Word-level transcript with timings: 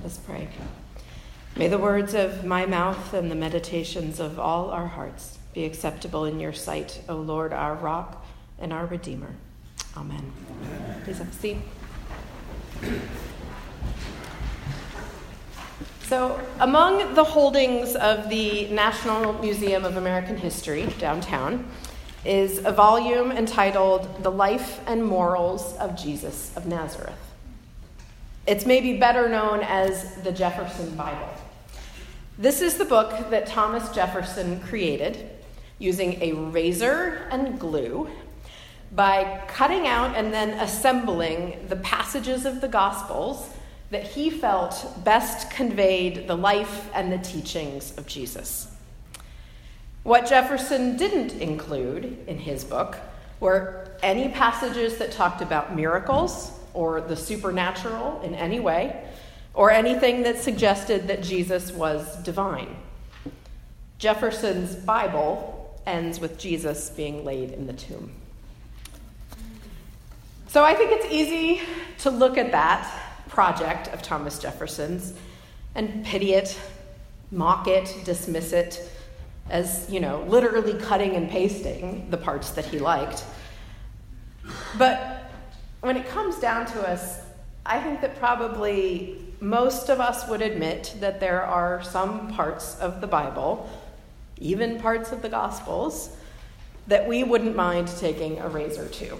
Let 0.00 0.06
us 0.06 0.16
pray. 0.16 0.48
May 1.56 1.68
the 1.68 1.76
words 1.76 2.14
of 2.14 2.42
my 2.42 2.64
mouth 2.64 3.12
and 3.12 3.30
the 3.30 3.34
meditations 3.34 4.18
of 4.18 4.40
all 4.40 4.70
our 4.70 4.86
hearts 4.86 5.38
be 5.52 5.66
acceptable 5.66 6.24
in 6.24 6.40
your 6.40 6.54
sight, 6.54 7.02
O 7.06 7.16
Lord, 7.16 7.52
our 7.52 7.74
rock 7.74 8.24
and 8.58 8.72
our 8.72 8.86
Redeemer. 8.86 9.34
Amen. 9.98 10.32
Amen. 10.50 11.02
Please 11.04 11.18
have 11.18 11.28
a 11.28 11.32
seat. 11.32 11.58
So, 16.04 16.40
among 16.60 17.12
the 17.12 17.24
holdings 17.24 17.94
of 17.94 18.30
the 18.30 18.68
National 18.70 19.34
Museum 19.34 19.84
of 19.84 19.98
American 19.98 20.38
History 20.38 20.86
downtown 20.98 21.68
is 22.24 22.64
a 22.64 22.72
volume 22.72 23.32
entitled 23.32 24.22
The 24.22 24.30
Life 24.30 24.80
and 24.86 25.04
Morals 25.04 25.76
of 25.76 25.94
Jesus 25.94 26.56
of 26.56 26.64
Nazareth. 26.64 27.29
It's 28.46 28.64
maybe 28.64 28.96
better 28.96 29.28
known 29.28 29.60
as 29.60 30.14
the 30.22 30.32
Jefferson 30.32 30.96
Bible. 30.96 31.28
This 32.38 32.62
is 32.62 32.78
the 32.78 32.86
book 32.86 33.30
that 33.30 33.46
Thomas 33.46 33.90
Jefferson 33.90 34.60
created 34.60 35.28
using 35.78 36.20
a 36.22 36.32
razor 36.32 37.28
and 37.30 37.60
glue 37.60 38.08
by 38.92 39.42
cutting 39.46 39.86
out 39.86 40.16
and 40.16 40.32
then 40.32 40.50
assembling 40.58 41.66
the 41.68 41.76
passages 41.76 42.46
of 42.46 42.62
the 42.62 42.68
Gospels 42.68 43.50
that 43.90 44.04
he 44.04 44.30
felt 44.30 45.04
best 45.04 45.50
conveyed 45.50 46.26
the 46.26 46.36
life 46.36 46.88
and 46.94 47.12
the 47.12 47.18
teachings 47.18 47.96
of 47.98 48.06
Jesus. 48.06 48.74
What 50.02 50.26
Jefferson 50.26 50.96
didn't 50.96 51.32
include 51.34 52.24
in 52.26 52.38
his 52.38 52.64
book 52.64 52.96
were 53.38 53.90
any 54.02 54.30
passages 54.30 54.96
that 54.96 55.12
talked 55.12 55.42
about 55.42 55.76
miracles 55.76 56.52
or 56.74 57.00
the 57.00 57.16
supernatural 57.16 58.20
in 58.22 58.34
any 58.34 58.60
way, 58.60 59.04
or 59.54 59.70
anything 59.70 60.22
that 60.22 60.38
suggested 60.38 61.08
that 61.08 61.22
Jesus 61.22 61.72
was 61.72 62.16
divine. 62.22 62.76
Jefferson's 63.98 64.74
Bible 64.74 65.78
ends 65.86 66.20
with 66.20 66.38
Jesus 66.38 66.90
being 66.90 67.24
laid 67.24 67.50
in 67.50 67.66
the 67.66 67.72
tomb. 67.72 68.12
So 70.48 70.64
I 70.64 70.74
think 70.74 70.92
it's 70.92 71.12
easy 71.12 71.60
to 71.98 72.10
look 72.10 72.38
at 72.38 72.52
that 72.52 72.90
project 73.28 73.88
of 73.88 74.02
Thomas 74.02 74.38
Jefferson's 74.38 75.12
and 75.74 76.04
pity 76.04 76.32
it, 76.34 76.58
mock 77.30 77.68
it, 77.68 77.94
dismiss 78.04 78.52
it 78.52 78.90
as, 79.48 79.86
you 79.90 80.00
know, 80.00 80.24
literally 80.28 80.74
cutting 80.74 81.14
and 81.14 81.28
pasting 81.28 82.08
the 82.10 82.16
parts 82.16 82.50
that 82.50 82.64
he 82.64 82.78
liked. 82.78 83.24
But 84.78 85.19
when 85.80 85.96
it 85.96 86.06
comes 86.08 86.38
down 86.38 86.66
to 86.66 86.88
us, 86.88 87.20
I 87.64 87.80
think 87.80 88.00
that 88.00 88.18
probably 88.18 89.18
most 89.40 89.88
of 89.88 90.00
us 90.00 90.28
would 90.28 90.42
admit 90.42 90.94
that 91.00 91.20
there 91.20 91.42
are 91.42 91.82
some 91.82 92.28
parts 92.28 92.78
of 92.78 93.00
the 93.00 93.06
Bible, 93.06 93.68
even 94.38 94.78
parts 94.78 95.12
of 95.12 95.22
the 95.22 95.28
Gospels, 95.28 96.16
that 96.86 97.06
we 97.08 97.24
wouldn't 97.24 97.56
mind 97.56 97.88
taking 97.88 98.38
a 98.38 98.48
razor 98.48 98.88
to. 98.88 99.18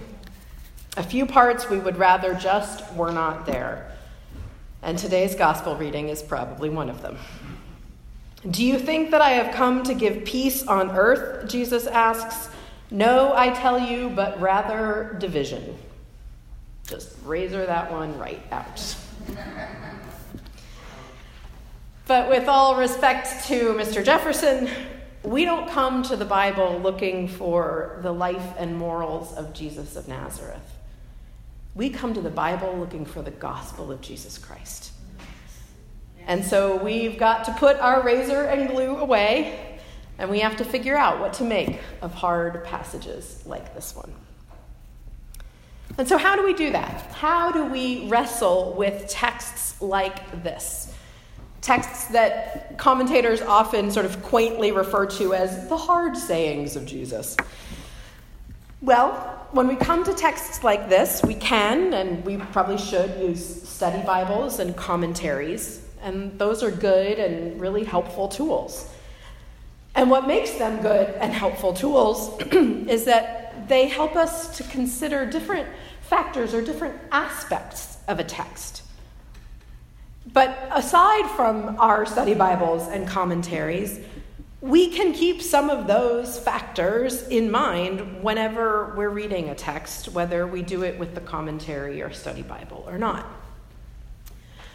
A 0.97 1.03
few 1.03 1.25
parts 1.25 1.71
we 1.71 1.79
would 1.79 1.97
rather 1.97 2.35
just 2.35 2.93
were 2.95 3.13
not 3.13 3.47
there. 3.47 3.93
And 4.83 4.99
today's 4.99 5.35
Gospel 5.35 5.77
reading 5.77 6.09
is 6.09 6.23
probably 6.23 6.69
one 6.69 6.91
of 6.91 7.01
them. 7.01 7.17
Do 8.51 8.65
you 8.65 8.79
think 8.79 9.11
that 9.11 9.21
I 9.21 9.31
have 9.33 9.55
come 9.55 9.83
to 9.85 9.95
give 9.95 10.25
peace 10.25 10.67
on 10.67 10.91
earth? 10.91 11.49
Jesus 11.49 11.87
asks. 11.87 12.49
No, 12.91 13.35
I 13.35 13.51
tell 13.51 13.79
you, 13.79 14.11
but 14.11 14.41
rather 14.41 15.17
division. 15.21 15.77
Just 16.91 17.15
razor 17.25 17.65
that 17.65 17.93
one 17.93 18.19
right 18.19 18.43
out. 18.51 18.97
but 22.09 22.29
with 22.29 22.49
all 22.49 22.75
respect 22.75 23.47
to 23.47 23.75
Mr. 23.75 24.05
Jefferson, 24.05 24.69
we 25.23 25.45
don't 25.45 25.71
come 25.71 26.03
to 26.03 26.17
the 26.17 26.25
Bible 26.25 26.81
looking 26.83 27.29
for 27.29 28.01
the 28.03 28.11
life 28.11 28.55
and 28.59 28.77
morals 28.77 29.33
of 29.35 29.53
Jesus 29.53 29.95
of 29.95 30.09
Nazareth. 30.09 30.69
We 31.77 31.91
come 31.91 32.13
to 32.15 32.21
the 32.21 32.29
Bible 32.29 32.77
looking 32.77 33.05
for 33.05 33.23
the 33.23 33.31
gospel 33.31 33.93
of 33.93 34.01
Jesus 34.01 34.37
Christ. 34.37 34.91
And 36.27 36.45
so 36.45 36.75
we've 36.77 37.19
got 37.19 37.45
to 37.45 37.53
put 37.53 37.79
our 37.79 38.03
razor 38.03 38.47
and 38.47 38.69
glue 38.69 38.97
away, 38.97 39.79
and 40.19 40.29
we 40.29 40.41
have 40.41 40.57
to 40.57 40.65
figure 40.65 40.97
out 40.97 41.21
what 41.21 41.35
to 41.35 41.45
make 41.45 41.79
of 42.03 42.15
hard 42.15 42.65
passages 42.65 43.45
like 43.47 43.77
this 43.77 43.95
one. 43.95 44.13
And 45.99 46.09
so, 46.09 46.17
how 46.17 46.37
do 46.37 46.45
we 46.45 46.55
do 46.55 46.73
that? 46.73 47.13
How 47.13 47.51
do 47.51 47.65
we 47.67 48.09
wrestle 48.09 48.75
with 48.75 49.09
texts 49.09 49.81
like 49.83 50.43
this? 50.43 50.95
Texts 51.61 52.07
that 52.07 52.79
commentators 52.79 53.43
often 53.43 53.91
sort 53.91 54.07
of 54.07 54.23
quaintly 54.23 54.73
refer 54.73 55.07
to 55.07 55.35
as 55.35 55.69
the 55.69 55.77
hard 55.77 56.17
sayings 56.17 56.77
of 56.77 56.87
Jesus. 56.87 57.37
Well, 58.83 59.13
when 59.51 59.69
we 59.69 59.77
come 59.77 60.05
to 60.05 60.15
texts 60.15 60.65
like 60.65 60.89
this, 60.89 61.23
we 61.23 61.35
can 61.35 61.93
and 61.93 62.25
we 62.25 62.39
probably 62.39 62.79
should 62.79 63.21
use 63.21 63.69
study 63.69 64.03
Bibles 64.07 64.59
and 64.59 64.75
commentaries, 64.75 65.87
and 66.03 66.39
those 66.39 66.63
are 66.63 66.71
good 66.71 67.19
and 67.19 67.61
really 67.61 67.85
helpful 67.85 68.29
tools. 68.29 68.89
And 69.95 70.09
what 70.09 70.27
makes 70.27 70.53
them 70.53 70.81
good 70.81 71.11
and 71.17 71.33
helpful 71.33 71.75
tools 71.75 72.41
is 72.53 73.05
that 73.05 73.40
they 73.71 73.87
help 73.87 74.17
us 74.17 74.57
to 74.57 74.65
consider 74.65 75.25
different 75.25 75.69
factors 76.03 76.53
or 76.55 76.61
different 76.61 77.01
aspects 77.13 77.99
of 78.09 78.19
a 78.19 78.25
text. 78.25 78.83
But 80.33 80.69
aside 80.73 81.31
from 81.37 81.77
our 81.79 82.05
study 82.05 82.35
Bibles 82.35 82.89
and 82.89 83.07
commentaries, 83.07 84.01
we 84.61 84.89
can 84.89 85.13
keep 85.13 85.41
some 85.41 85.71
of 85.71 85.87
those 85.87 86.37
factors 86.37 87.23
in 87.29 87.53
mind 87.53 88.25
whenever 88.25 88.93
we're 88.97 89.09
reading 89.09 89.51
a 89.51 89.55
text, 89.55 90.09
whether 90.09 90.49
we 90.49 90.63
do 90.63 90.83
it 90.83 90.99
with 90.99 91.15
the 91.15 91.21
commentary 91.21 92.03
or 92.03 92.13
study 92.13 92.43
Bible 92.43 92.85
or 92.89 92.99
not. 92.99 93.25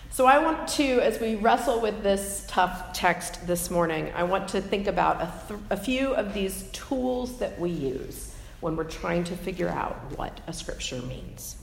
So, 0.10 0.26
I 0.26 0.40
want 0.40 0.70
to, 0.70 1.02
as 1.02 1.20
we 1.20 1.36
wrestle 1.36 1.82
with 1.82 2.02
this 2.02 2.46
tough 2.48 2.94
text 2.94 3.46
this 3.46 3.70
morning, 3.70 4.14
I 4.16 4.24
want 4.24 4.48
to 4.50 4.62
think 4.62 4.88
about 4.88 5.22
a, 5.22 5.34
th- 5.50 5.60
a 5.70 5.76
few 5.76 6.16
of 6.16 6.34
these 6.34 6.64
tools 6.72 7.40
that 7.40 7.60
we 7.60 7.70
use 7.70 8.32
when 8.66 8.76
we're 8.76 8.84
trying 8.84 9.24
to 9.24 9.38
figure 9.38 9.70
out 9.70 9.96
what 10.18 10.42
a 10.48 10.52
scripture 10.52 11.00
means. 11.04 11.58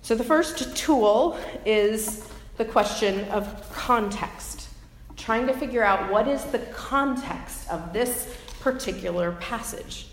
So, 0.00 0.14
the 0.14 0.22
first 0.22 0.76
tool 0.76 1.36
is 1.66 2.28
the 2.56 2.64
question 2.64 3.24
of 3.30 3.68
context, 3.72 4.68
trying 5.16 5.48
to 5.48 5.52
figure 5.52 5.82
out 5.82 6.08
what 6.08 6.28
is 6.28 6.44
the 6.44 6.60
context 6.60 7.68
of 7.68 7.92
this 7.92 8.32
particular 8.60 9.32
passage. 9.32 10.06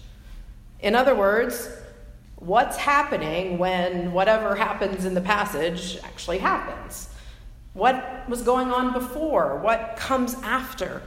In 0.79 0.96
other 0.96 1.13
words, 1.13 1.69
what's 2.38 2.78
happening 2.78 3.59
when 3.59 4.12
whatever 4.12 4.56
happens 4.56 5.06
in 5.06 5.13
the 5.13 5.22
passage 5.22 6.00
actually 6.03 6.40
happens? 6.40 7.09
What 7.74 8.28
was 8.28 8.41
going 8.41 8.72
on 8.72 8.91
before? 8.91 9.59
What 9.59 9.97
comes 9.97 10.34
after? 10.41 11.03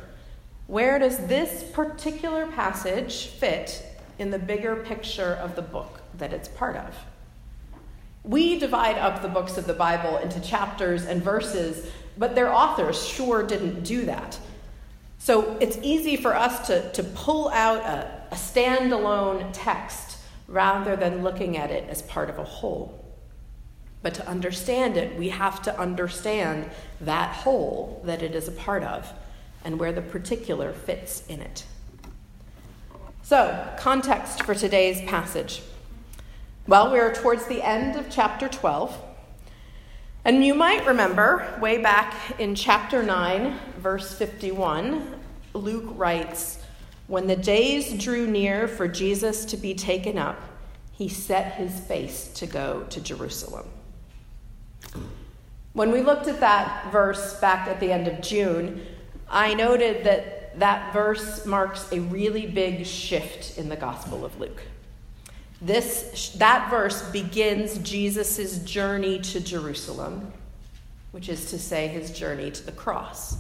Where 0.68 1.00
does 1.00 1.26
this 1.26 1.64
particular 1.72 2.46
passage 2.46 3.26
fit 3.26 3.88
in 4.22 4.30
the 4.30 4.38
bigger 4.38 4.76
picture 4.76 5.34
of 5.34 5.56
the 5.56 5.62
book 5.62 6.00
that 6.16 6.32
it's 6.32 6.48
part 6.48 6.76
of? 6.76 6.96
We 8.22 8.58
divide 8.58 8.96
up 8.96 9.20
the 9.20 9.28
books 9.28 9.58
of 9.58 9.66
the 9.66 9.74
Bible 9.74 10.18
into 10.18 10.40
chapters 10.40 11.04
and 11.04 11.20
verses, 11.20 11.90
but 12.16 12.36
their 12.36 12.54
authors 12.54 13.04
sure 13.04 13.42
didn't 13.42 13.82
do 13.82 14.06
that. 14.06 14.38
So 15.18 15.56
it's 15.60 15.76
easy 15.82 16.16
for 16.16 16.34
us 16.34 16.68
to, 16.68 16.90
to 16.92 17.02
pull 17.02 17.48
out 17.50 17.80
a, 17.80 18.22
a 18.30 18.36
standalone 18.36 19.50
text 19.52 20.18
rather 20.46 20.94
than 20.94 21.22
looking 21.22 21.56
at 21.56 21.70
it 21.70 21.88
as 21.88 22.02
part 22.02 22.30
of 22.30 22.38
a 22.38 22.44
whole. 22.44 23.04
But 24.02 24.14
to 24.14 24.28
understand 24.28 24.96
it, 24.96 25.18
we 25.18 25.30
have 25.30 25.62
to 25.62 25.78
understand 25.78 26.70
that 27.00 27.34
whole 27.34 28.02
that 28.04 28.22
it 28.22 28.34
is 28.34 28.46
a 28.46 28.52
part 28.52 28.84
of 28.84 29.12
and 29.64 29.78
where 29.80 29.92
the 29.92 30.02
particular 30.02 30.72
fits 30.72 31.24
in 31.28 31.40
it. 31.40 31.64
So, 33.24 33.68
context 33.78 34.42
for 34.42 34.52
today's 34.52 35.00
passage. 35.02 35.62
Well, 36.66 36.92
we 36.92 36.98
are 36.98 37.14
towards 37.14 37.46
the 37.46 37.62
end 37.62 37.94
of 37.94 38.10
chapter 38.10 38.48
12. 38.48 39.00
And 40.24 40.44
you 40.44 40.54
might 40.54 40.84
remember 40.84 41.56
way 41.60 41.78
back 41.78 42.14
in 42.40 42.56
chapter 42.56 43.00
9, 43.00 43.58
verse 43.78 44.12
51, 44.12 45.20
Luke 45.54 45.92
writes, 45.96 46.58
When 47.06 47.28
the 47.28 47.36
days 47.36 47.92
drew 47.92 48.26
near 48.26 48.66
for 48.66 48.88
Jesus 48.88 49.44
to 49.46 49.56
be 49.56 49.72
taken 49.74 50.18
up, 50.18 50.40
he 50.90 51.08
set 51.08 51.54
his 51.54 51.78
face 51.78 52.26
to 52.34 52.46
go 52.46 52.84
to 52.90 53.00
Jerusalem. 53.00 53.66
When 55.74 55.92
we 55.92 56.02
looked 56.02 56.26
at 56.26 56.40
that 56.40 56.90
verse 56.90 57.38
back 57.38 57.68
at 57.68 57.78
the 57.78 57.92
end 57.92 58.08
of 58.08 58.20
June, 58.20 58.84
I 59.30 59.54
noted 59.54 60.02
that 60.04 60.41
that 60.58 60.92
verse 60.92 61.46
marks 61.46 61.90
a 61.92 62.00
really 62.00 62.46
big 62.46 62.86
shift 62.86 63.58
in 63.58 63.68
the 63.68 63.76
Gospel 63.76 64.24
of 64.24 64.38
Luke. 64.38 64.62
This, 65.60 66.30
that 66.38 66.70
verse 66.70 67.02
begins 67.10 67.78
Jesus' 67.78 68.58
journey 68.58 69.20
to 69.20 69.40
Jerusalem. 69.40 70.32
which 71.12 71.28
is 71.28 71.50
to 71.50 71.58
say, 71.58 71.88
his 71.88 72.10
journey 72.10 72.50
to 72.50 72.64
the 72.64 72.72
cross. 72.72 73.36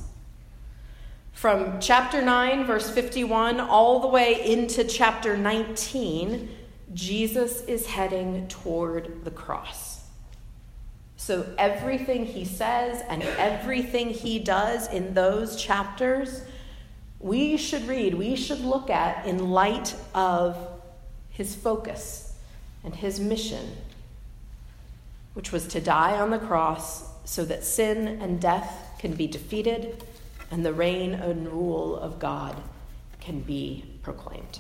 From 1.32 1.80
chapter 1.80 2.22
9, 2.22 2.66
verse 2.66 2.88
51, 2.90 3.58
all 3.58 4.00
the 4.00 4.06
way 4.06 4.44
into 4.44 4.84
chapter 4.84 5.36
19, 5.36 6.48
Jesus 6.94 7.64
is 7.64 7.86
heading 7.86 8.46
toward 8.48 9.24
the 9.24 9.30
cross. 9.30 10.04
So 11.16 11.46
everything 11.56 12.26
he 12.26 12.44
says 12.44 13.02
and 13.08 13.22
everything 13.22 14.10
he 14.10 14.38
does 14.38 14.88
in 14.92 15.14
those 15.14 15.56
chapters, 15.56 16.42
we 17.22 17.56
should 17.56 17.86
read, 17.86 18.14
we 18.14 18.36
should 18.36 18.60
look 18.60 18.90
at 18.90 19.26
in 19.26 19.50
light 19.50 19.94
of 20.14 20.56
his 21.30 21.54
focus 21.54 22.34
and 22.84 22.94
his 22.94 23.20
mission, 23.20 23.76
which 25.34 25.52
was 25.52 25.66
to 25.68 25.80
die 25.80 26.20
on 26.20 26.30
the 26.30 26.38
cross 26.38 27.08
so 27.24 27.44
that 27.44 27.64
sin 27.64 28.20
and 28.20 28.40
death 28.40 28.96
can 28.98 29.14
be 29.14 29.26
defeated 29.26 30.04
and 30.50 30.66
the 30.66 30.72
reign 30.72 31.14
and 31.14 31.48
rule 31.48 31.96
of 31.96 32.18
God 32.18 32.56
can 33.20 33.40
be 33.40 33.84
proclaimed. 34.02 34.58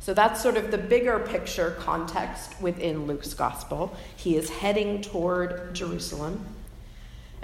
So 0.00 0.14
that's 0.14 0.40
sort 0.40 0.56
of 0.56 0.70
the 0.70 0.78
bigger 0.78 1.18
picture 1.18 1.76
context 1.80 2.60
within 2.60 3.06
Luke's 3.06 3.34
gospel. 3.34 3.94
He 4.16 4.36
is 4.36 4.48
heading 4.48 5.02
toward 5.02 5.74
Jerusalem. 5.74 6.44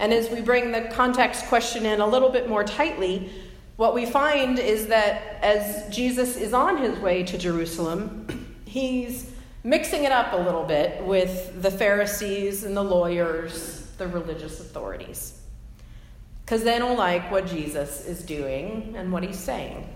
And 0.03 0.13
as 0.13 0.29
we 0.29 0.41
bring 0.41 0.73
the 0.73 0.81
context 0.81 1.47
question 1.47 1.87
in 1.87 2.01
a 2.01 2.07
little 2.07 2.29
bit 2.29 2.49
more 2.49 2.65
tightly, 2.65 3.31
what 3.77 3.95
we 3.95 4.05
find 4.05 4.59
is 4.59 4.89
that 4.89 5.39
as 5.43 5.89
Jesus 5.95 6.37
is 6.37 6.53
on 6.53 6.79
his 6.79 6.99
way 6.99 7.23
to 7.23 7.39
Jerusalem, 7.39 8.57
he's 8.65 9.31
mixing 9.63 10.03
it 10.03 10.11
up 10.11 10.33
a 10.33 10.37
little 10.37 10.65
bit 10.65 11.05
with 11.05 11.63
the 11.63 11.71
Pharisees 11.71 12.65
and 12.65 12.77
the 12.77 12.83
lawyers, 12.83 13.93
the 13.97 14.09
religious 14.09 14.59
authorities. 14.59 15.41
Because 16.45 16.65
they 16.65 16.81
don't 16.81 16.99
like 16.99 17.31
what 17.31 17.47
Jesus 17.47 18.05
is 18.05 18.25
doing 18.25 18.95
and 18.97 19.13
what 19.13 19.23
he's 19.23 19.39
saying. 19.39 19.89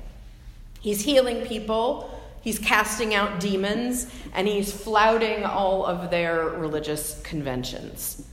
He's 0.81 1.01
healing 1.01 1.45
people, 1.47 2.17
he's 2.43 2.61
casting 2.61 3.13
out 3.13 3.41
demons, 3.41 4.07
and 4.35 4.47
he's 4.47 4.73
flouting 4.73 5.43
all 5.45 5.85
of 5.85 6.13
their 6.13 6.45
religious 6.51 7.21
conventions. 7.23 8.25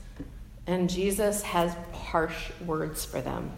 And 0.66 0.90
Jesus 0.90 1.42
has 1.44 1.76
harsh 1.94 2.52
words 2.66 3.04
for 3.04 3.22
them. 3.22 3.52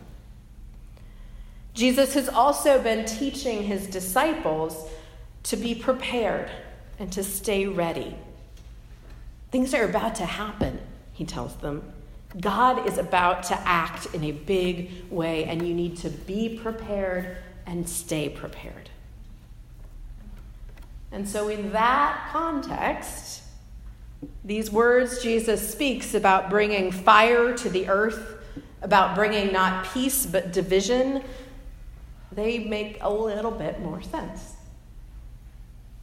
Jesus 1.73 2.13
has 2.13 2.29
also 2.29 2.81
been 2.81 3.05
teaching 3.05 3.63
his 3.63 3.87
disciples 3.87 4.89
to 5.43 5.57
be 5.57 5.75
prepared 5.75 6.49
and 6.97 7.11
to 7.11 7.23
stay 7.23 7.67
ready. 7.67 8.15
Things 9.51 9.73
are 9.73 9.83
about 9.83 10.15
to 10.15 10.25
happen, 10.25 10.79
he 11.13 11.25
tells 11.25 11.55
them. 11.57 11.93
God 12.39 12.87
is 12.87 12.97
about 12.97 13.43
to 13.43 13.59
act 13.67 14.07
in 14.13 14.23
a 14.23 14.31
big 14.31 15.09
way, 15.09 15.45
and 15.45 15.65
you 15.65 15.73
need 15.73 15.97
to 15.97 16.09
be 16.09 16.59
prepared 16.61 17.37
and 17.65 17.87
stay 17.87 18.29
prepared. 18.29 18.89
And 21.11 21.27
so, 21.27 21.47
in 21.47 21.71
that 21.71 22.29
context, 22.31 23.43
these 24.43 24.71
words 24.71 25.21
Jesus 25.21 25.71
speaks 25.71 26.13
about 26.13 26.49
bringing 26.49 26.91
fire 26.91 27.55
to 27.57 27.69
the 27.69 27.87
earth, 27.89 28.37
about 28.81 29.15
bringing 29.15 29.51
not 29.51 29.85
peace 29.93 30.25
but 30.25 30.53
division, 30.53 31.23
they 32.31 32.59
make 32.59 32.97
a 33.01 33.11
little 33.11 33.51
bit 33.51 33.79
more 33.79 34.01
sense. 34.01 34.53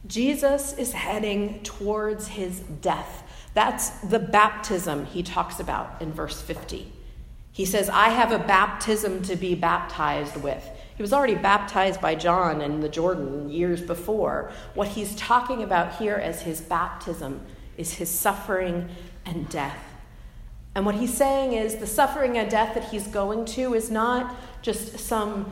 Jesus 0.05 0.73
is 0.73 0.91
heading 0.91 1.61
towards 1.63 2.27
his 2.27 2.59
death. 2.59 3.23
That's 3.53 3.89
the 4.01 4.19
baptism 4.19 5.05
he 5.05 5.23
talks 5.23 5.59
about 5.59 6.01
in 6.01 6.11
verse 6.11 6.41
50. 6.41 6.91
He 7.51 7.65
says, 7.65 7.87
I 7.87 8.09
have 8.09 8.31
a 8.31 8.39
baptism 8.39 9.21
to 9.23 9.35
be 9.35 9.55
baptized 9.55 10.37
with. 10.37 10.67
He 10.95 11.03
was 11.03 11.13
already 11.13 11.35
baptized 11.35 12.01
by 12.01 12.15
John 12.15 12.61
in 12.61 12.81
the 12.81 12.89
Jordan 12.89 13.49
years 13.49 13.81
before. 13.81 14.51
What 14.73 14.89
he's 14.89 15.15
talking 15.15 15.63
about 15.63 15.95
here 15.95 16.15
as 16.15 16.41
his 16.41 16.61
baptism 16.61 17.45
is 17.77 17.93
his 17.93 18.09
suffering 18.09 18.89
and 19.25 19.49
death. 19.49 19.77
And 20.75 20.85
what 20.85 20.95
he's 20.95 21.13
saying 21.13 21.53
is 21.53 21.75
the 21.75 21.87
suffering 21.87 22.37
and 22.37 22.49
death 22.49 22.73
that 22.73 22.85
he's 22.85 23.07
going 23.07 23.45
to 23.45 23.73
is 23.73 23.91
not 23.91 24.35
just 24.61 24.97
some 24.99 25.51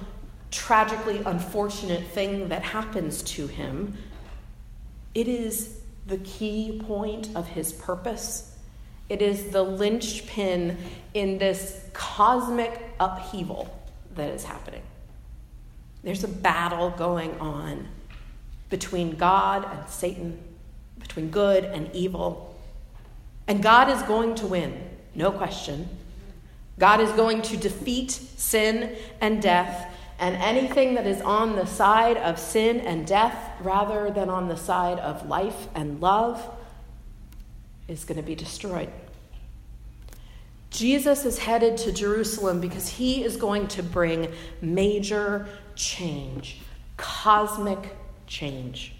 tragically 0.50 1.22
unfortunate 1.26 2.06
thing 2.08 2.50
that 2.50 2.64
happens 2.64 3.22
to 3.24 3.48
him, 3.48 3.98
it 5.14 5.28
is 5.28 5.80
the 6.08 6.18
key 6.18 6.82
point 6.86 7.30
of 7.36 7.48
his 7.48 7.72
purpose. 7.74 8.56
It 9.10 9.22
is 9.22 9.50
the 9.52 9.62
linchpin 9.62 10.78
in 11.14 11.38
this 11.38 11.86
cosmic 11.94 12.82
upheaval 13.00 13.78
that 14.16 14.30
is 14.30 14.44
happening. 14.44 14.82
There's 16.04 16.24
a 16.24 16.30
battle 16.30 16.90
going 16.92 17.38
on 17.40 17.88
between 18.70 19.18
God 19.18 19.68
and 19.72 19.88
Satan, 19.90 20.40
between 21.00 21.30
good 21.30 21.64
and 21.64 21.94
evil. 21.94 22.60
And 23.48 23.62
God 23.62 23.90
is 23.90 24.02
going 24.04 24.36
to 24.36 24.48
win, 24.48 24.90
no 25.16 25.32
question. 25.32 25.90
God 26.80 27.00
is 27.00 27.12
going 27.12 27.42
to 27.44 27.58
defeat 27.58 28.12
sin 28.12 28.96
and 29.20 29.42
death 29.42 29.94
and 30.22 30.36
anything 30.36 30.94
that 30.94 31.08
is 31.08 31.20
on 31.22 31.56
the 31.56 31.66
side 31.66 32.16
of 32.18 32.38
sin 32.38 32.80
and 32.80 33.08
death 33.08 33.52
rather 33.60 34.12
than 34.12 34.30
on 34.30 34.48
the 34.48 34.56
side 34.56 35.00
of 35.00 35.28
life 35.28 35.68
and 35.74 36.00
love 36.00 36.48
is 37.88 38.06
going 38.06 38.18
to 38.18 38.24
be 38.24 38.36
destroyed. 38.36 38.90
Jesus 40.70 41.26
is 41.26 41.40
headed 41.40 41.76
to 41.78 41.92
Jerusalem 41.92 42.62
because 42.62 42.88
he 42.88 43.24
is 43.24 43.36
going 43.36 43.68
to 43.70 43.84
bring 43.84 44.32
major 44.62 45.48
change, 45.76 46.60
cosmic 46.98 47.96
change. 48.28 48.96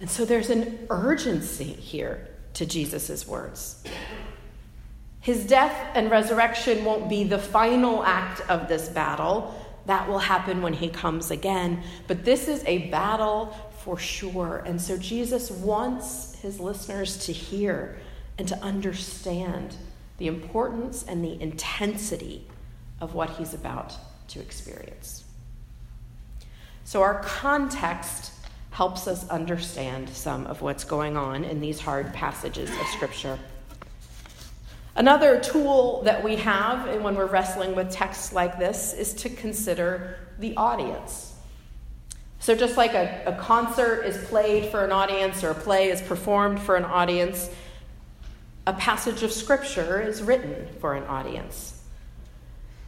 And 0.00 0.08
so 0.10 0.24
there's 0.24 0.50
an 0.50 0.86
urgency 0.88 1.64
here 1.64 2.28
to 2.54 2.66
Jesus' 2.66 3.26
words. 3.26 3.84
His 5.20 5.46
death 5.46 5.76
and 5.94 6.10
resurrection 6.10 6.84
won't 6.84 7.08
be 7.08 7.24
the 7.24 7.38
final 7.38 8.02
act 8.02 8.40
of 8.48 8.68
this 8.68 8.88
battle, 8.88 9.54
that 9.86 10.08
will 10.08 10.18
happen 10.18 10.62
when 10.62 10.72
he 10.72 10.88
comes 10.88 11.30
again. 11.30 11.82
But 12.06 12.24
this 12.24 12.48
is 12.48 12.64
a 12.64 12.88
battle 12.88 13.54
for 13.78 13.98
sure. 13.98 14.62
And 14.66 14.80
so 14.80 14.96
Jesus 14.96 15.50
wants 15.50 16.34
his 16.36 16.60
listeners 16.60 17.26
to 17.26 17.32
hear 17.32 17.98
and 18.38 18.46
to 18.48 18.58
understand 18.62 19.76
the 20.18 20.26
importance 20.26 21.04
and 21.06 21.24
the 21.24 21.40
intensity 21.40 22.46
of 23.00 23.14
what 23.14 23.30
he's 23.30 23.54
about 23.54 23.94
to 24.28 24.40
experience. 24.40 25.24
So, 26.84 27.02
our 27.02 27.20
context 27.22 28.32
helps 28.70 29.06
us 29.06 29.28
understand 29.28 30.08
some 30.08 30.46
of 30.46 30.62
what's 30.62 30.84
going 30.84 31.16
on 31.16 31.44
in 31.44 31.60
these 31.60 31.80
hard 31.80 32.12
passages 32.14 32.70
of 32.70 32.86
Scripture. 32.88 33.38
Another 34.96 35.40
tool 35.40 36.02
that 36.02 36.22
we 36.22 36.36
have 36.36 37.02
when 37.02 37.14
we're 37.14 37.26
wrestling 37.26 37.74
with 37.74 37.90
texts 37.90 38.32
like 38.32 38.58
this 38.58 38.92
is 38.92 39.14
to 39.14 39.28
consider 39.28 40.18
the 40.38 40.56
audience. 40.56 41.34
So, 42.40 42.54
just 42.54 42.76
like 42.76 42.94
a, 42.94 43.22
a 43.26 43.32
concert 43.34 44.02
is 44.02 44.16
played 44.28 44.70
for 44.70 44.84
an 44.84 44.92
audience 44.92 45.44
or 45.44 45.50
a 45.50 45.54
play 45.54 45.90
is 45.90 46.00
performed 46.00 46.58
for 46.58 46.76
an 46.76 46.84
audience, 46.84 47.50
a 48.66 48.72
passage 48.72 49.22
of 49.22 49.32
scripture 49.32 50.00
is 50.00 50.22
written 50.22 50.66
for 50.80 50.94
an 50.94 51.04
audience. 51.04 51.82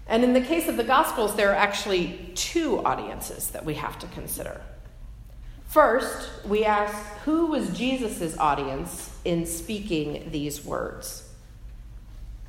And 0.06 0.24
in 0.24 0.32
the 0.32 0.40
case 0.40 0.68
of 0.68 0.76
the 0.76 0.84
Gospels, 0.84 1.36
there 1.36 1.50
are 1.50 1.56
actually 1.56 2.32
two 2.34 2.84
audiences 2.84 3.48
that 3.50 3.64
we 3.64 3.74
have 3.74 3.98
to 4.00 4.06
consider. 4.08 4.60
First, 5.72 6.28
we 6.44 6.66
ask 6.66 6.94
who 7.24 7.46
was 7.46 7.70
Jesus' 7.70 8.36
audience 8.36 9.10
in 9.24 9.46
speaking 9.46 10.28
these 10.30 10.62
words? 10.66 11.26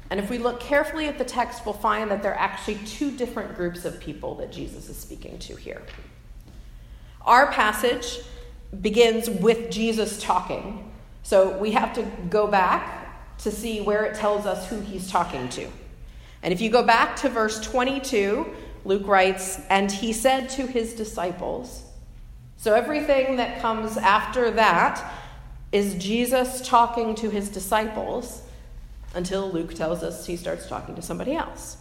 And 0.10 0.20
if 0.20 0.30
we 0.30 0.38
look 0.38 0.60
carefully 0.60 1.08
at 1.08 1.18
the 1.18 1.24
text, 1.24 1.65
we'll 1.65 1.74
find 1.74 2.12
that 2.12 2.22
there 2.22 2.34
are 2.34 2.38
actually 2.39 2.80
two 2.86 3.12
different 3.12 3.56
groups 3.56 3.86
of 3.86 3.98
people 4.01 4.36
that 4.36 4.51
Jesus 4.51 4.89
is 4.89 4.98
speaking 4.98 5.39
to 5.39 5.56
here. 5.56 5.84
Our 7.22 7.50
passage 7.50 8.20
begins 8.82 9.30
with 9.30 9.72
Jesus 9.72 10.22
talking. 10.22 10.92
So 11.24 11.58
we 11.58 11.72
have 11.72 11.94
to 11.94 12.03
go 12.30 12.46
back 12.48 13.38
to 13.38 13.51
see 13.51 13.80
where 13.80 14.03
it 14.03 14.15
tells 14.15 14.46
us 14.46 14.70
who 14.70 14.82
he's 14.82 15.10
talking 15.10 15.48
to. 15.50 15.70
And 16.42 16.53
if 16.53 16.60
you 16.60 16.70
go 16.70 16.84
back 16.84 17.15
to 17.18 17.30
verse 17.30 17.62
22, 17.62 18.53
Luke 18.84 19.08
writes, 19.08 19.62
And 19.70 19.89
he 19.89 20.12
said 20.12 20.50
to 20.50 20.68
his 20.68 20.94
disciples, 20.94 21.83
so 22.63 22.74
everything 22.74 23.36
that 23.36 23.60
comes 23.60 23.98
after 23.98 24.50
that 24.51 25.13
is 25.74 25.96
Jesus 25.96 26.65
talking 26.65 27.13
to 27.15 27.29
his 27.29 27.50
disciples 27.50 28.41
until 29.13 29.51
Luke 29.51 29.74
tells 29.74 30.01
us 30.01 30.25
he 30.25 30.38
starts 30.38 30.70
talking 30.70 30.96
to 30.96 31.01
somebody 31.01 31.36
else. 31.36 31.75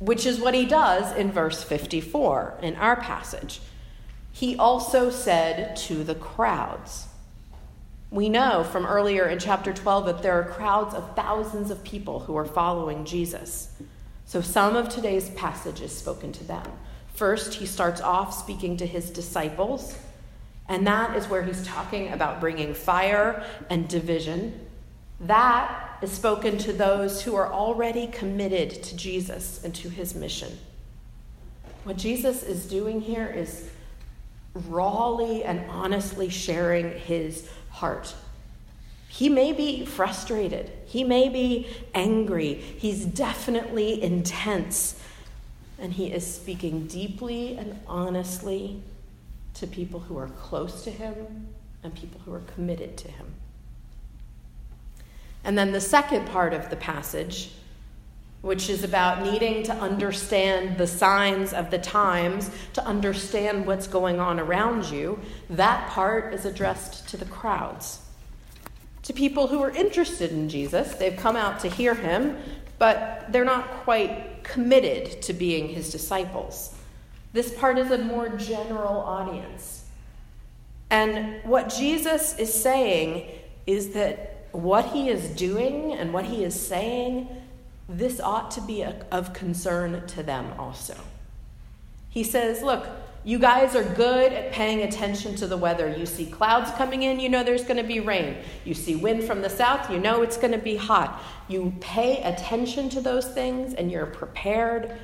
Which 0.00 0.26
is 0.26 0.38
what 0.38 0.52
he 0.52 0.66
does 0.66 1.16
in 1.16 1.32
verse 1.32 1.64
54 1.64 2.58
in 2.60 2.76
our 2.76 2.96
passage. 2.96 3.60
He 4.32 4.54
also 4.58 5.08
said 5.08 5.76
to 5.76 6.04
the 6.04 6.14
crowds. 6.14 7.06
We 8.10 8.28
know 8.28 8.64
from 8.64 8.84
earlier 8.84 9.26
in 9.28 9.38
chapter 9.38 9.72
12 9.72 10.04
that 10.04 10.22
there 10.22 10.38
are 10.38 10.44
crowds 10.44 10.94
of 10.94 11.16
thousands 11.16 11.70
of 11.70 11.82
people 11.84 12.20
who 12.20 12.36
are 12.36 12.44
following 12.44 13.06
Jesus. 13.06 13.72
So 14.26 14.42
some 14.42 14.76
of 14.76 14.90
today's 14.90 15.30
passage 15.30 15.80
is 15.80 15.96
spoken 15.96 16.32
to 16.32 16.44
them. 16.44 16.70
First, 17.18 17.54
he 17.54 17.66
starts 17.66 18.00
off 18.00 18.32
speaking 18.32 18.76
to 18.76 18.86
his 18.86 19.10
disciples, 19.10 19.98
and 20.68 20.86
that 20.86 21.16
is 21.16 21.26
where 21.26 21.42
he's 21.42 21.66
talking 21.66 22.12
about 22.12 22.40
bringing 22.40 22.74
fire 22.74 23.44
and 23.68 23.88
division. 23.88 24.64
That 25.22 25.98
is 26.00 26.12
spoken 26.12 26.58
to 26.58 26.72
those 26.72 27.20
who 27.22 27.34
are 27.34 27.52
already 27.52 28.06
committed 28.06 28.84
to 28.84 28.96
Jesus 28.96 29.64
and 29.64 29.74
to 29.74 29.88
his 29.88 30.14
mission. 30.14 30.58
What 31.82 31.96
Jesus 31.96 32.44
is 32.44 32.66
doing 32.66 33.00
here 33.00 33.26
is 33.26 33.68
rawly 34.54 35.42
and 35.42 35.68
honestly 35.68 36.28
sharing 36.28 37.00
his 37.00 37.50
heart. 37.70 38.14
He 39.08 39.28
may 39.28 39.52
be 39.52 39.84
frustrated. 39.84 40.70
He 40.86 41.02
may 41.02 41.28
be 41.28 41.66
angry. 41.94 42.54
He's 42.54 43.04
definitely 43.04 44.00
intense. 44.00 45.02
And 45.78 45.92
he 45.92 46.06
is 46.06 46.26
speaking 46.26 46.86
deeply 46.86 47.56
and 47.56 47.78
honestly 47.86 48.82
to 49.54 49.66
people 49.66 50.00
who 50.00 50.16
are 50.18 50.28
close 50.28 50.84
to 50.84 50.90
him 50.90 51.48
and 51.82 51.94
people 51.94 52.20
who 52.24 52.34
are 52.34 52.42
committed 52.54 52.96
to 52.98 53.08
him. 53.08 53.26
And 55.44 55.56
then 55.56 55.72
the 55.72 55.80
second 55.80 56.26
part 56.26 56.52
of 56.52 56.68
the 56.68 56.76
passage, 56.76 57.52
which 58.42 58.68
is 58.68 58.84
about 58.84 59.22
needing 59.22 59.62
to 59.64 59.72
understand 59.74 60.78
the 60.78 60.86
signs 60.86 61.52
of 61.52 61.70
the 61.70 61.78
times, 61.78 62.50
to 62.74 62.84
understand 62.84 63.66
what's 63.66 63.86
going 63.86 64.20
on 64.20 64.38
around 64.38 64.84
you, 64.90 65.18
that 65.50 65.88
part 65.90 66.34
is 66.34 66.44
addressed 66.44 67.08
to 67.08 67.16
the 67.16 67.24
crowds. 67.24 68.00
To 69.04 69.12
people 69.12 69.46
who 69.46 69.62
are 69.62 69.70
interested 69.70 70.32
in 70.32 70.48
Jesus, 70.48 70.94
they've 70.94 71.16
come 71.16 71.36
out 71.36 71.60
to 71.60 71.68
hear 71.68 71.94
him, 71.94 72.36
but 72.78 73.26
they're 73.30 73.44
not 73.44 73.68
quite 73.84 74.44
committed 74.44 75.20
to 75.22 75.32
being 75.32 75.68
his 75.68 75.90
disciples. 75.90 76.74
This 77.32 77.52
part 77.54 77.78
is 77.78 77.90
a 77.90 77.98
more 77.98 78.28
general 78.30 79.00
audience. 79.00 79.84
And 80.90 81.42
what 81.44 81.68
Jesus 81.68 82.38
is 82.38 82.52
saying 82.52 83.28
is 83.66 83.90
that 83.90 84.46
what 84.52 84.86
he 84.86 85.10
is 85.10 85.28
doing 85.30 85.92
and 85.92 86.12
what 86.12 86.24
he 86.24 86.44
is 86.44 86.58
saying, 86.58 87.28
this 87.88 88.20
ought 88.20 88.50
to 88.52 88.60
be 88.62 88.84
of 88.84 89.32
concern 89.32 90.06
to 90.06 90.22
them 90.22 90.52
also. 90.58 90.96
He 92.08 92.24
says, 92.24 92.62
Look, 92.62 92.86
you 93.28 93.38
guys 93.38 93.76
are 93.76 93.84
good 93.84 94.32
at 94.32 94.52
paying 94.52 94.80
attention 94.80 95.36
to 95.36 95.46
the 95.46 95.56
weather. 95.58 95.94
You 95.94 96.06
see 96.06 96.24
clouds 96.24 96.70
coming 96.78 97.02
in, 97.02 97.20
you 97.20 97.28
know 97.28 97.44
there's 97.44 97.64
going 97.64 97.76
to 97.76 97.82
be 97.86 98.00
rain. 98.00 98.38
You 98.64 98.72
see 98.72 98.96
wind 98.96 99.22
from 99.22 99.42
the 99.42 99.50
south, 99.50 99.90
you 99.90 99.98
know 99.98 100.22
it's 100.22 100.38
going 100.38 100.52
to 100.52 100.58
be 100.58 100.76
hot. 100.76 101.22
You 101.46 101.74
pay 101.78 102.22
attention 102.22 102.88
to 102.88 103.02
those 103.02 103.28
things 103.28 103.74
and 103.74 103.92
you're 103.92 104.06
prepared, 104.06 104.98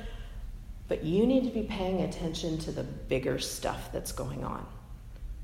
but 0.87 1.03
you 1.03 1.27
need 1.27 1.43
to 1.43 1.51
be 1.51 1.67
paying 1.67 2.01
attention 2.01 2.57
to 2.61 2.71
the 2.71 2.81
bigger 2.81 3.37
stuff 3.37 3.91
that's 3.93 4.11
going 4.11 4.43
on. 4.43 4.65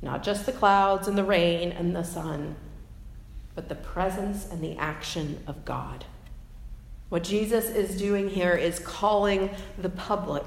Not 0.01 0.23
just 0.23 0.47
the 0.47 0.51
clouds 0.51 1.07
and 1.07 1.15
the 1.15 1.23
rain 1.23 1.71
and 1.73 1.95
the 1.95 2.01
sun, 2.01 2.55
but 3.53 3.69
the 3.69 3.75
presence 3.75 4.49
and 4.49 4.59
the 4.59 4.75
action 4.77 5.43
of 5.45 5.65
God. 5.65 6.03
What 7.09 7.23
Jesus 7.23 7.69
is 7.69 7.95
doing 7.95 8.27
here 8.27 8.55
is 8.55 8.79
calling 8.79 9.51
the 9.77 9.89
public 9.89 10.45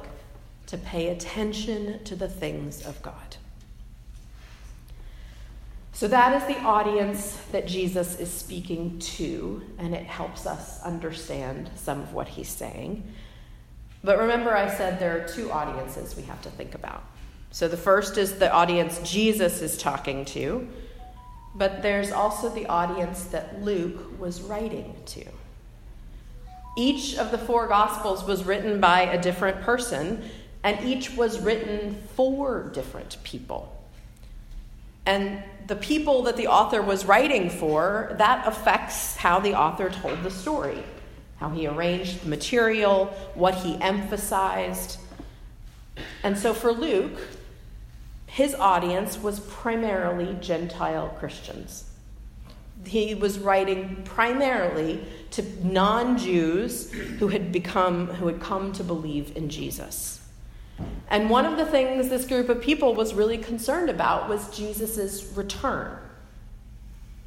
to 0.67 0.79
pay 0.79 1.09
attention 1.09 2.03
to 2.05 2.17
the 2.17 2.29
things 2.29 2.85
of 2.87 3.01
God. 3.03 3.37
So, 5.93 6.09
that 6.09 6.43
is 6.43 6.49
the 6.49 6.61
audience 6.63 7.37
that 7.53 7.69
Jesus 7.69 8.19
is 8.19 8.29
speaking 8.29 8.99
to, 8.99 9.63
and 9.79 9.95
it 9.95 10.05
helps 10.05 10.45
us 10.45 10.83
understand 10.83 11.71
some 11.77 12.01
of 12.01 12.13
what 12.13 12.27
he's 12.27 12.49
saying. 12.49 13.05
But 14.03 14.19
remember, 14.19 14.57
I 14.57 14.69
said 14.69 14.99
there 14.99 15.17
are 15.23 15.29
two 15.29 15.53
audiences 15.53 16.17
we 16.17 16.25
have 16.25 16.43
to 16.43 16.51
think 16.51 16.75
about. 16.75 17.05
So, 17.53 17.69
the 17.69 17.77
first 17.77 18.19
is 18.19 18.41
the 18.41 18.53
audience 18.53 18.99
Jesus 19.09 19.63
is 19.63 19.79
talking 19.79 20.25
to, 20.27 20.69
but 21.55 21.81
there's 21.81 22.11
also 22.11 22.49
the 22.49 22.67
audience 22.67 23.27
that 23.27 23.63
Luke 23.63 24.19
was 24.19 24.43
writing 24.43 24.97
to. 25.07 25.25
Each 26.77 27.17
of 27.17 27.31
the 27.31 27.39
four 27.39 27.69
Gospels 27.69 28.25
was 28.25 28.43
written 28.43 28.81
by 28.81 29.03
a 29.03 29.23
different 29.23 29.61
person, 29.63 30.29
and 30.65 30.83
each 30.83 31.15
was 31.15 31.39
written 31.41 32.03
for 32.17 32.71
different 32.73 33.19
people. 33.23 33.71
And 35.07 35.43
the 35.67 35.77
people 35.77 36.23
that 36.23 36.39
the 36.39 36.47
author 36.47 36.81
was 36.81 37.05
writing 37.05 37.51
for, 37.51 38.15
that 38.19 38.47
affects 38.49 39.15
how 39.17 39.39
the 39.39 39.55
author 39.55 39.91
told 39.91 40.23
the 40.23 40.31
story, 40.31 40.83
how 41.37 41.51
he 41.51 41.67
arranged 41.67 42.23
the 42.23 42.29
material, 42.31 43.07
what 43.35 43.55
he 43.57 43.77
emphasized. 43.83 44.99
And 46.23 46.37
so 46.39 46.55
for 46.55 46.73
Luke, 46.73 47.21
his 48.27 48.55
audience 48.55 49.19
was 49.19 49.41
primarily 49.41 50.35
Gentile 50.41 51.15
Christians. 51.19 51.85
He 52.87 53.15
was 53.15 53.39
writing 53.39 54.03
primarily 54.05 55.05
to 55.33 55.43
non 55.65 56.17
Jews 56.17 56.91
who 56.91 57.29
had 57.29 57.53
become, 57.53 58.07
who 58.07 58.27
had 58.27 58.41
come 58.41 58.73
to 58.73 58.83
believe 58.83 59.37
in 59.37 59.51
Jesus. 59.51 60.24
And 61.09 61.31
one 61.31 61.47
of 61.47 61.57
the 61.57 61.67
things 61.67 62.09
this 62.09 62.27
group 62.27 62.49
of 62.49 62.61
people 62.61 62.95
was 62.95 63.15
really 63.15 63.39
concerned 63.39 63.91
about 63.91 64.29
was 64.29 64.55
Jesus' 64.57 65.33
return. 65.37 65.99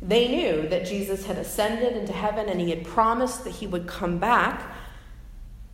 They 0.02 0.28
knew 0.28 0.68
that 0.68 0.86
Jesus 0.86 1.26
had 1.26 1.38
ascended 1.38 1.96
into 1.96 2.14
heaven 2.14 2.50
and 2.50 2.60
he 2.60 2.70
had 2.70 2.84
promised 2.86 3.44
that 3.44 3.52
he 3.52 3.68
would 3.68 3.88
come 3.88 4.18
back, 4.18 4.62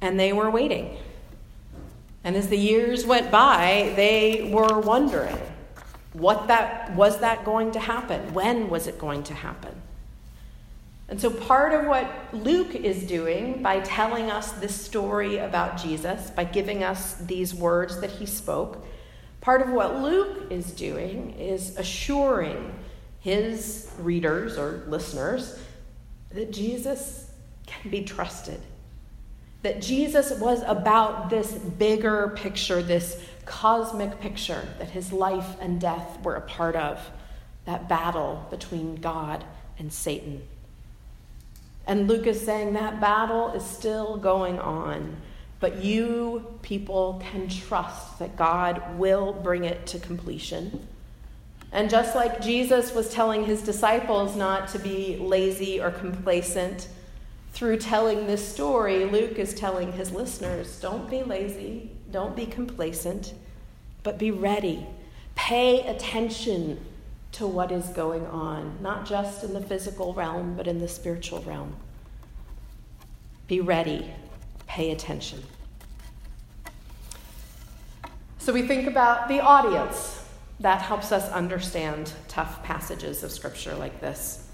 and 0.01 0.19
they 0.19 0.31
were 0.33 0.49
waiting. 0.49 0.97
And 2.23 2.35
as 2.35 2.47
the 2.47 2.57
years 2.57 3.05
went 3.05 3.31
by, 3.31 3.93
they 3.95 4.49
were 4.53 4.79
wondering 4.79 5.39
what 6.13 6.47
that 6.47 6.95
was 6.95 7.19
that 7.19 7.43
going 7.43 7.71
to 7.71 7.79
happen? 7.79 8.33
When 8.33 8.69
was 8.69 8.87
it 8.87 8.99
going 8.99 9.23
to 9.23 9.33
happen? 9.33 9.82
And 11.09 11.19
so 11.19 11.29
part 11.29 11.73
of 11.73 11.85
what 11.85 12.33
Luke 12.33 12.75
is 12.75 13.03
doing 13.03 13.61
by 13.61 13.81
telling 13.81 14.31
us 14.31 14.51
this 14.53 14.73
story 14.73 15.37
about 15.37 15.77
Jesus, 15.77 16.31
by 16.31 16.43
giving 16.43 16.83
us 16.83 17.15
these 17.15 17.53
words 17.53 17.99
that 18.01 18.09
he 18.09 18.25
spoke, 18.25 18.85
part 19.41 19.61
of 19.61 19.69
what 19.69 20.01
Luke 20.01 20.51
is 20.51 20.71
doing 20.71 21.31
is 21.37 21.77
assuring 21.77 22.73
his 23.19 23.91
readers 23.99 24.57
or 24.57 24.83
listeners 24.87 25.59
that 26.31 26.51
Jesus 26.51 27.31
can 27.67 27.91
be 27.91 28.03
trusted 28.03 28.59
that 29.63 29.81
Jesus 29.81 30.37
was 30.39 30.61
about 30.63 31.29
this 31.29 31.51
bigger 31.53 32.33
picture, 32.35 32.83
this 32.83 33.19
cosmic 33.45 34.19
picture 34.19 34.67
that 34.77 34.89
his 34.89 35.11
life 35.11 35.55
and 35.59 35.81
death 35.81 36.21
were 36.21 36.35
a 36.35 36.41
part 36.41 36.75
of, 36.75 36.99
that 37.65 37.87
battle 37.87 38.45
between 38.49 38.95
God 38.95 39.43
and 39.79 39.91
Satan. 39.91 40.45
And 41.85 42.07
Luke 42.07 42.27
is 42.27 42.43
saying 42.43 42.73
that 42.73 43.01
battle 43.01 43.51
is 43.51 43.63
still 43.63 44.17
going 44.17 44.59
on, 44.59 45.17
but 45.59 45.83
you 45.83 46.57
people 46.61 47.21
can 47.31 47.49
trust 47.49 48.19
that 48.19 48.35
God 48.35 48.97
will 48.97 49.33
bring 49.33 49.65
it 49.65 49.85
to 49.87 49.99
completion. 49.99 50.87
And 51.71 51.89
just 51.89 52.15
like 52.15 52.41
Jesus 52.41 52.93
was 52.93 53.09
telling 53.09 53.45
his 53.45 53.61
disciples 53.63 54.35
not 54.35 54.67
to 54.69 54.79
be 54.79 55.17
lazy 55.17 55.81
or 55.81 55.91
complacent, 55.91 56.87
through 57.53 57.77
telling 57.77 58.25
this 58.25 58.47
story, 58.47 59.05
Luke 59.05 59.37
is 59.37 59.53
telling 59.53 59.91
his 59.91 60.11
listeners 60.11 60.79
don't 60.79 61.09
be 61.09 61.23
lazy, 61.23 61.91
don't 62.11 62.35
be 62.35 62.45
complacent, 62.45 63.33
but 64.01 64.17
be 64.17 64.31
ready. 64.31 64.85
Pay 65.35 65.81
attention 65.87 66.83
to 67.33 67.47
what 67.47 67.71
is 67.71 67.87
going 67.89 68.25
on, 68.27 68.77
not 68.81 69.05
just 69.05 69.43
in 69.43 69.53
the 69.53 69.61
physical 69.61 70.13
realm, 70.13 70.55
but 70.55 70.67
in 70.67 70.79
the 70.79 70.87
spiritual 70.87 71.41
realm. 71.41 71.75
Be 73.47 73.59
ready, 73.59 74.11
pay 74.67 74.91
attention. 74.91 75.43
So 78.37 78.53
we 78.53 78.63
think 78.63 78.87
about 78.87 79.27
the 79.27 79.39
audience. 79.39 80.25
That 80.59 80.81
helps 80.81 81.11
us 81.11 81.29
understand 81.29 82.13
tough 82.27 82.63
passages 82.63 83.23
of 83.23 83.31
Scripture 83.31 83.75
like 83.75 83.99
this. 83.99 84.47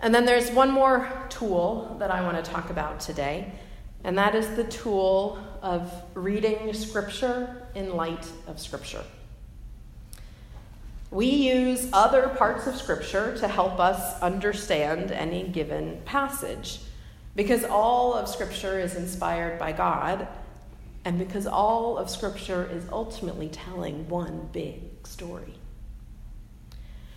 And 0.00 0.14
then 0.14 0.24
there's 0.24 0.50
one 0.50 0.70
more 0.70 1.26
tool 1.28 1.96
that 1.98 2.10
I 2.10 2.22
want 2.22 2.42
to 2.42 2.50
talk 2.50 2.70
about 2.70 3.00
today, 3.00 3.52
and 4.04 4.16
that 4.16 4.34
is 4.34 4.48
the 4.56 4.64
tool 4.64 5.38
of 5.60 5.92
reading 6.14 6.72
Scripture 6.72 7.68
in 7.74 7.94
light 7.94 8.26
of 8.46 8.58
Scripture. 8.58 9.04
We 11.10 11.26
use 11.26 11.88
other 11.92 12.28
parts 12.28 12.68
of 12.68 12.76
Scripture 12.76 13.36
to 13.38 13.48
help 13.48 13.80
us 13.80 14.20
understand 14.22 15.10
any 15.10 15.42
given 15.42 16.00
passage 16.04 16.80
because 17.34 17.64
all 17.64 18.14
of 18.14 18.28
Scripture 18.28 18.78
is 18.78 18.94
inspired 18.94 19.58
by 19.58 19.72
God, 19.72 20.28
and 21.04 21.18
because 21.18 21.46
all 21.46 21.96
of 21.98 22.10
Scripture 22.10 22.68
is 22.70 22.84
ultimately 22.92 23.48
telling 23.48 24.08
one 24.08 24.48
big 24.52 24.82
story. 25.04 25.54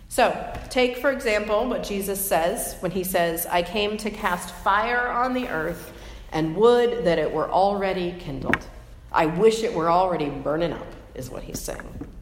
So, 0.08 0.56
take 0.70 0.96
for 0.98 1.10
example 1.10 1.68
what 1.68 1.82
Jesus 1.82 2.24
says 2.24 2.76
when 2.80 2.92
he 2.92 3.04
says, 3.04 3.46
I 3.46 3.62
came 3.62 3.96
to 3.98 4.10
cast 4.10 4.54
fire 4.54 5.08
on 5.08 5.34
the 5.34 5.48
earth 5.48 5.92
and 6.32 6.56
would 6.56 7.04
that 7.04 7.18
it 7.18 7.32
were 7.32 7.50
already 7.50 8.12
kindled. 8.18 8.64
I 9.12 9.26
wish 9.26 9.62
it 9.62 9.72
were 9.72 9.90
already 9.90 10.28
burning 10.30 10.72
up, 10.72 10.86
is 11.14 11.30
what 11.30 11.44
he's 11.44 11.60
saying. 11.60 12.13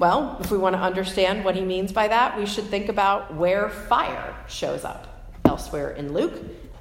Well, 0.00 0.38
if 0.40 0.50
we 0.50 0.56
want 0.56 0.76
to 0.76 0.80
understand 0.80 1.44
what 1.44 1.54
he 1.54 1.60
means 1.60 1.92
by 1.92 2.08
that, 2.08 2.38
we 2.38 2.46
should 2.46 2.64
think 2.64 2.88
about 2.88 3.34
where 3.34 3.68
fire 3.68 4.34
shows 4.48 4.82
up 4.82 5.28
elsewhere 5.44 5.90
in 5.90 6.14
Luke 6.14 6.32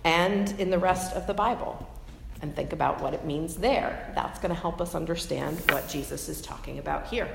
and 0.06 0.58
in 0.58 0.70
the 0.70 0.80
rest 0.80 1.14
of 1.18 1.28
the 1.28 1.34
Bible 1.34 1.86
and 2.42 2.56
think 2.56 2.72
about 2.72 3.02
what 3.02 3.14
it 3.14 3.26
means 3.26 3.58
there. 3.58 4.10
That's 4.16 4.40
going 4.40 4.56
to 4.56 4.62
help 4.62 4.80
us 4.80 4.96
understand 4.96 5.60
what 5.70 5.90
Jesus 5.90 6.30
is 6.30 6.42
talking 6.42 6.80
about 6.80 7.08
here. 7.08 7.28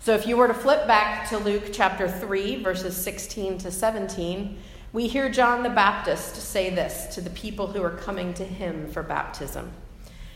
So 0.00 0.12
if 0.12 0.26
you 0.26 0.36
were 0.36 0.48
to 0.48 0.54
flip 0.54 0.88
back 0.88 1.28
to 1.28 1.38
Luke 1.38 1.70
chapter 1.72 2.08
3, 2.08 2.60
verses 2.64 2.96
16 2.96 3.58
to 3.58 3.70
17, 3.70 4.58
we 4.92 5.06
hear 5.06 5.28
John 5.28 5.62
the 5.62 5.70
Baptist 5.70 6.34
say 6.34 6.70
this 6.70 7.14
to 7.14 7.20
the 7.20 7.30
people 7.30 7.68
who 7.68 7.80
are 7.80 7.90
coming 7.90 8.34
to 8.34 8.44
him 8.44 8.88
for 8.88 9.04
baptism. 9.04 9.70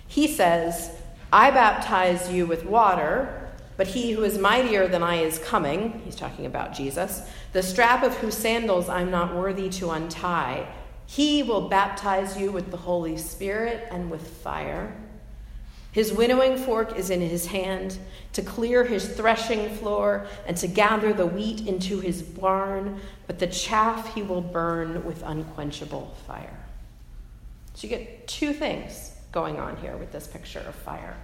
He 0.06 0.28
says, 0.28 0.92
I 1.32 1.50
baptize 1.50 2.30
you 2.30 2.46
with 2.46 2.64
water, 2.64 3.37
but 3.78 3.86
he 3.86 4.10
who 4.10 4.24
is 4.24 4.36
mightier 4.36 4.88
than 4.88 5.04
I 5.04 5.22
is 5.22 5.38
coming. 5.38 6.02
He's 6.04 6.16
talking 6.16 6.46
about 6.46 6.74
Jesus, 6.74 7.22
the 7.52 7.62
strap 7.62 8.02
of 8.02 8.14
whose 8.16 8.36
sandals 8.36 8.88
I'm 8.88 9.12
not 9.12 9.34
worthy 9.34 9.70
to 9.70 9.90
untie. 9.90 10.66
He 11.06 11.44
will 11.44 11.68
baptize 11.68 12.36
you 12.36 12.50
with 12.50 12.72
the 12.72 12.76
Holy 12.76 13.16
Spirit 13.16 13.86
and 13.92 14.10
with 14.10 14.26
fire. 14.42 14.94
His 15.92 16.12
winnowing 16.12 16.58
fork 16.58 16.98
is 16.98 17.08
in 17.08 17.20
his 17.20 17.46
hand 17.46 17.96
to 18.32 18.42
clear 18.42 18.84
his 18.84 19.08
threshing 19.08 19.70
floor 19.76 20.26
and 20.46 20.56
to 20.56 20.66
gather 20.66 21.12
the 21.12 21.26
wheat 21.26 21.66
into 21.66 22.00
his 22.00 22.20
barn, 22.20 23.00
but 23.28 23.38
the 23.38 23.46
chaff 23.46 24.12
he 24.12 24.22
will 24.22 24.42
burn 24.42 25.04
with 25.04 25.22
unquenchable 25.22 26.16
fire. 26.26 26.58
So 27.74 27.86
you 27.86 27.96
get 27.96 28.26
two 28.26 28.52
things 28.52 29.12
going 29.30 29.60
on 29.60 29.76
here 29.76 29.96
with 29.96 30.10
this 30.10 30.26
picture 30.26 30.64
of 30.66 30.74
fire. 30.74 31.16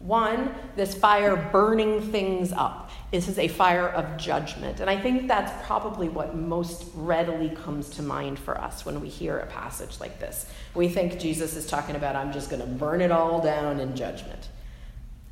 One, 0.00 0.54
this 0.76 0.94
fire 0.94 1.36
burning 1.52 2.00
things 2.10 2.52
up. 2.52 2.90
This 3.10 3.28
is 3.28 3.38
a 3.38 3.48
fire 3.48 3.88
of 3.88 4.16
judgment. 4.16 4.80
And 4.80 4.88
I 4.88 4.98
think 4.98 5.28
that's 5.28 5.66
probably 5.66 6.08
what 6.08 6.34
most 6.34 6.86
readily 6.94 7.50
comes 7.50 7.90
to 7.90 8.02
mind 8.02 8.38
for 8.38 8.58
us 8.58 8.86
when 8.86 9.00
we 9.00 9.08
hear 9.08 9.38
a 9.38 9.46
passage 9.46 10.00
like 10.00 10.18
this. 10.18 10.46
We 10.74 10.88
think 10.88 11.20
Jesus 11.20 11.54
is 11.54 11.66
talking 11.66 11.96
about, 11.96 12.16
I'm 12.16 12.32
just 12.32 12.48
going 12.48 12.62
to 12.62 12.66
burn 12.66 13.02
it 13.02 13.10
all 13.10 13.42
down 13.42 13.78
in 13.78 13.94
judgment. 13.94 14.48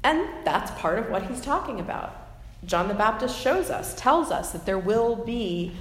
And 0.04 0.28
that's 0.44 0.70
part 0.72 0.98
of 0.98 1.08
what 1.08 1.22
he's 1.22 1.40
talking 1.40 1.80
about. 1.80 2.14
John 2.66 2.88
the 2.88 2.94
Baptist 2.94 3.40
shows 3.40 3.70
us, 3.70 3.94
tells 3.94 4.30
us 4.30 4.52
that 4.52 4.66
there 4.66 4.78
will 4.78 5.16
be 5.16 5.72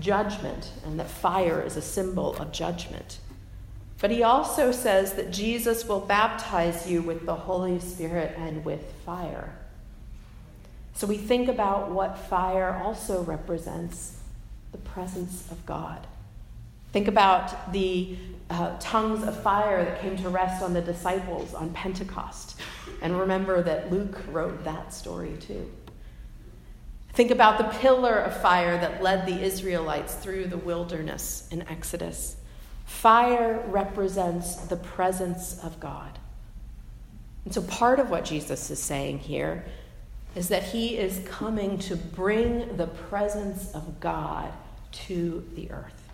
judgment 0.00 0.70
and 0.84 0.98
that 1.00 1.08
fire 1.08 1.62
is 1.62 1.76
a 1.76 1.82
symbol 1.82 2.34
of 2.36 2.52
judgment. 2.52 3.20
But 4.04 4.10
he 4.10 4.22
also 4.22 4.70
says 4.70 5.14
that 5.14 5.30
Jesus 5.30 5.88
will 5.88 6.00
baptize 6.00 6.86
you 6.86 7.00
with 7.00 7.24
the 7.24 7.34
Holy 7.34 7.80
Spirit 7.80 8.34
and 8.36 8.62
with 8.62 8.84
fire. 9.06 9.50
So 10.92 11.06
we 11.06 11.16
think 11.16 11.48
about 11.48 11.90
what 11.90 12.18
fire 12.18 12.82
also 12.84 13.22
represents 13.22 14.18
the 14.72 14.76
presence 14.76 15.50
of 15.50 15.64
God. 15.64 16.06
Think 16.92 17.08
about 17.08 17.72
the 17.72 18.18
uh, 18.50 18.76
tongues 18.78 19.26
of 19.26 19.42
fire 19.42 19.82
that 19.86 20.02
came 20.02 20.18
to 20.18 20.28
rest 20.28 20.62
on 20.62 20.74
the 20.74 20.82
disciples 20.82 21.54
on 21.54 21.72
Pentecost. 21.72 22.60
And 23.00 23.18
remember 23.18 23.62
that 23.62 23.90
Luke 23.90 24.18
wrote 24.30 24.64
that 24.64 24.92
story 24.92 25.38
too. 25.40 25.72
Think 27.14 27.30
about 27.30 27.56
the 27.56 27.78
pillar 27.78 28.18
of 28.18 28.38
fire 28.42 28.76
that 28.76 29.02
led 29.02 29.24
the 29.24 29.42
Israelites 29.42 30.14
through 30.14 30.48
the 30.48 30.58
wilderness 30.58 31.48
in 31.50 31.66
Exodus. 31.68 32.36
Fire 32.94 33.62
represents 33.66 34.56
the 34.56 34.76
presence 34.76 35.58
of 35.62 35.78
God. 35.78 36.18
And 37.44 37.52
so, 37.52 37.60
part 37.62 38.00
of 38.00 38.08
what 38.08 38.24
Jesus 38.24 38.70
is 38.70 38.78
saying 38.78 39.18
here 39.18 39.66
is 40.34 40.48
that 40.48 40.62
he 40.62 40.96
is 40.96 41.20
coming 41.26 41.76
to 41.80 41.96
bring 41.96 42.78
the 42.78 42.86
presence 42.86 43.74
of 43.74 44.00
God 44.00 44.50
to 45.06 45.44
the 45.54 45.70
earth. 45.70 46.08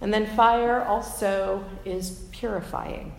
And 0.00 0.14
then, 0.14 0.24
fire 0.24 0.84
also 0.84 1.62
is 1.84 2.22
purifying. 2.32 3.12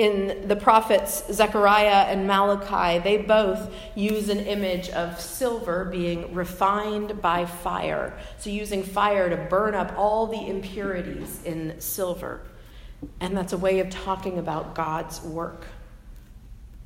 In 0.00 0.48
the 0.48 0.56
prophets 0.56 1.24
Zechariah 1.30 2.06
and 2.06 2.26
Malachi, 2.26 3.00
they 3.00 3.18
both 3.18 3.70
use 3.94 4.30
an 4.30 4.38
image 4.38 4.88
of 4.88 5.20
silver 5.20 5.84
being 5.84 6.32
refined 6.32 7.20
by 7.20 7.44
fire. 7.44 8.18
So, 8.38 8.48
using 8.48 8.82
fire 8.82 9.28
to 9.28 9.36
burn 9.36 9.74
up 9.74 9.92
all 9.98 10.26
the 10.26 10.48
impurities 10.48 11.42
in 11.44 11.78
silver. 11.82 12.40
And 13.20 13.36
that's 13.36 13.52
a 13.52 13.58
way 13.58 13.78
of 13.80 13.90
talking 13.90 14.38
about 14.38 14.74
God's 14.74 15.20
work. 15.20 15.66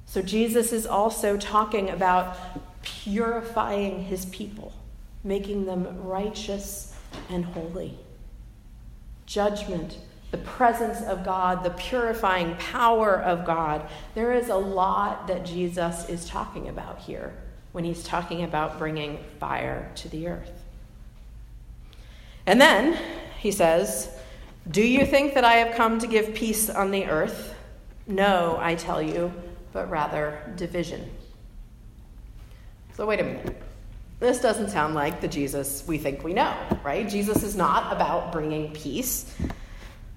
So, 0.06 0.20
Jesus 0.20 0.72
is 0.72 0.84
also 0.84 1.36
talking 1.36 1.90
about 1.90 2.36
purifying 2.82 4.02
his 4.02 4.26
people, 4.26 4.72
making 5.22 5.66
them 5.66 6.02
righteous 6.02 6.96
and 7.30 7.44
holy. 7.44 7.96
Judgment 9.24 9.98
the 10.34 10.38
presence 10.38 11.00
of 11.02 11.24
God, 11.24 11.62
the 11.62 11.70
purifying 11.70 12.56
power 12.56 13.22
of 13.22 13.44
God. 13.44 13.88
There 14.16 14.32
is 14.32 14.48
a 14.48 14.56
lot 14.56 15.28
that 15.28 15.44
Jesus 15.44 16.08
is 16.08 16.28
talking 16.28 16.68
about 16.68 16.98
here 16.98 17.32
when 17.70 17.84
he's 17.84 18.02
talking 18.02 18.42
about 18.42 18.76
bringing 18.76 19.20
fire 19.38 19.92
to 19.94 20.08
the 20.08 20.26
earth. 20.26 20.50
And 22.46 22.60
then 22.60 22.98
he 23.38 23.52
says, 23.52 24.10
Do 24.68 24.82
you 24.82 25.06
think 25.06 25.34
that 25.34 25.44
I 25.44 25.52
have 25.58 25.76
come 25.76 26.00
to 26.00 26.08
give 26.08 26.34
peace 26.34 26.68
on 26.68 26.90
the 26.90 27.04
earth? 27.04 27.54
No, 28.08 28.58
I 28.60 28.74
tell 28.74 29.00
you, 29.00 29.32
but 29.72 29.88
rather 29.88 30.52
division. 30.56 31.12
So, 32.96 33.06
wait 33.06 33.20
a 33.20 33.24
minute. 33.24 33.62
This 34.18 34.40
doesn't 34.40 34.70
sound 34.70 34.96
like 34.96 35.20
the 35.20 35.28
Jesus 35.28 35.84
we 35.86 35.96
think 35.96 36.24
we 36.24 36.32
know, 36.32 36.56
right? 36.82 37.08
Jesus 37.08 37.44
is 37.44 37.54
not 37.54 37.92
about 37.92 38.32
bringing 38.32 38.72
peace. 38.72 39.32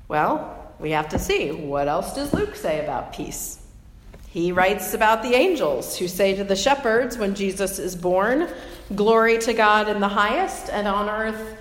Well, 0.08 0.74
we 0.80 0.91
have 0.91 1.10
to 1.10 1.20
see 1.20 1.52
what 1.52 1.88
else 1.88 2.13
does 2.13 2.34
Luke 2.34 2.56
say 2.56 2.84
about 2.84 3.13
peace? 3.13 3.62
He 4.30 4.52
writes 4.52 4.93
about 4.93 5.24
the 5.24 5.34
angels 5.34 5.98
who 5.98 6.08
say 6.08 6.36
to 6.36 6.43
the 6.43 6.56
shepherds 6.56 7.17
when 7.17 7.34
Jesus 7.34 7.80
is 7.80 7.96
born, 7.96 8.50
Glory 8.96 9.38
to 9.39 9.54
God 9.54 9.89
in 9.89 10.00
the 10.00 10.08
highest, 10.08 10.70
and 10.70 10.88
on 10.88 11.10
earth 11.10 11.58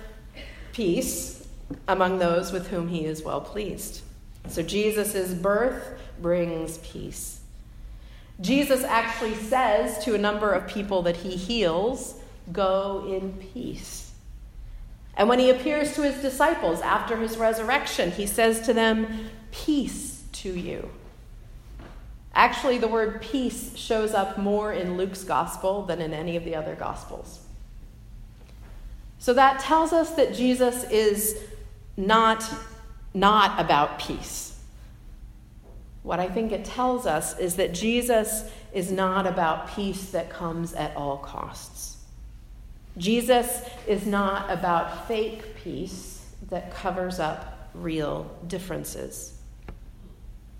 peace 0.73 1.47
among 1.87 2.19
those 2.19 2.51
with 2.51 2.67
whom 2.67 2.87
he 2.87 3.05
is 3.05 3.23
well 3.23 3.41
pleased. 3.41 4.01
So 4.47 4.61
Jesus' 4.61 5.33
birth 5.33 5.99
brings 6.21 6.77
peace. 6.79 7.39
Jesus 8.39 8.83
actually 8.83 9.35
says 9.35 10.03
to 10.05 10.13
a 10.13 10.17
number 10.17 10.51
of 10.53 10.67
people 10.67 11.01
that 11.03 11.17
he 11.17 11.35
heals, 11.35 12.19
Go 12.51 13.05
in 13.09 13.33
peace. 13.33 14.06
And 15.17 15.27
when 15.27 15.39
he 15.39 15.49
appears 15.49 15.95
to 15.95 16.03
his 16.03 16.21
disciples 16.21 16.79
after 16.81 17.17
his 17.17 17.37
resurrection, 17.37 18.11
he 18.11 18.27
says 18.27 18.61
to 18.61 18.73
them, 18.73 19.29
Peace 19.51 20.23
to 20.33 20.51
you. 20.51 20.89
Actually, 22.35 22.77
the 22.77 22.87
word 22.87 23.19
peace 23.19 23.75
shows 23.75 24.13
up 24.13 24.37
more 24.37 24.71
in 24.71 24.95
Luke's 24.95 25.23
gospel 25.23 25.83
than 25.83 25.99
in 26.01 26.13
any 26.13 26.35
of 26.35 26.45
the 26.45 26.53
other 26.55 26.75
gospels. 26.75 27.39
So 29.17 29.33
that 29.33 29.59
tells 29.59 29.91
us 29.91 30.11
that 30.11 30.35
Jesus 30.35 30.83
is 30.91 31.41
not, 31.97 32.47
not 33.15 33.59
about 33.59 33.97
peace. 33.97 34.59
What 36.03 36.19
I 36.19 36.29
think 36.29 36.51
it 36.51 36.63
tells 36.63 37.07
us 37.07 37.37
is 37.39 37.55
that 37.55 37.73
Jesus 37.73 38.49
is 38.71 38.91
not 38.91 39.25
about 39.25 39.75
peace 39.75 40.11
that 40.11 40.29
comes 40.29 40.73
at 40.73 40.95
all 40.95 41.17
costs. 41.17 41.96
Jesus 42.97 43.61
is 43.87 44.05
not 44.05 44.51
about 44.51 45.07
fake 45.07 45.55
peace 45.63 46.25
that 46.49 46.73
covers 46.73 47.19
up 47.19 47.69
real 47.73 48.29
differences. 48.47 49.37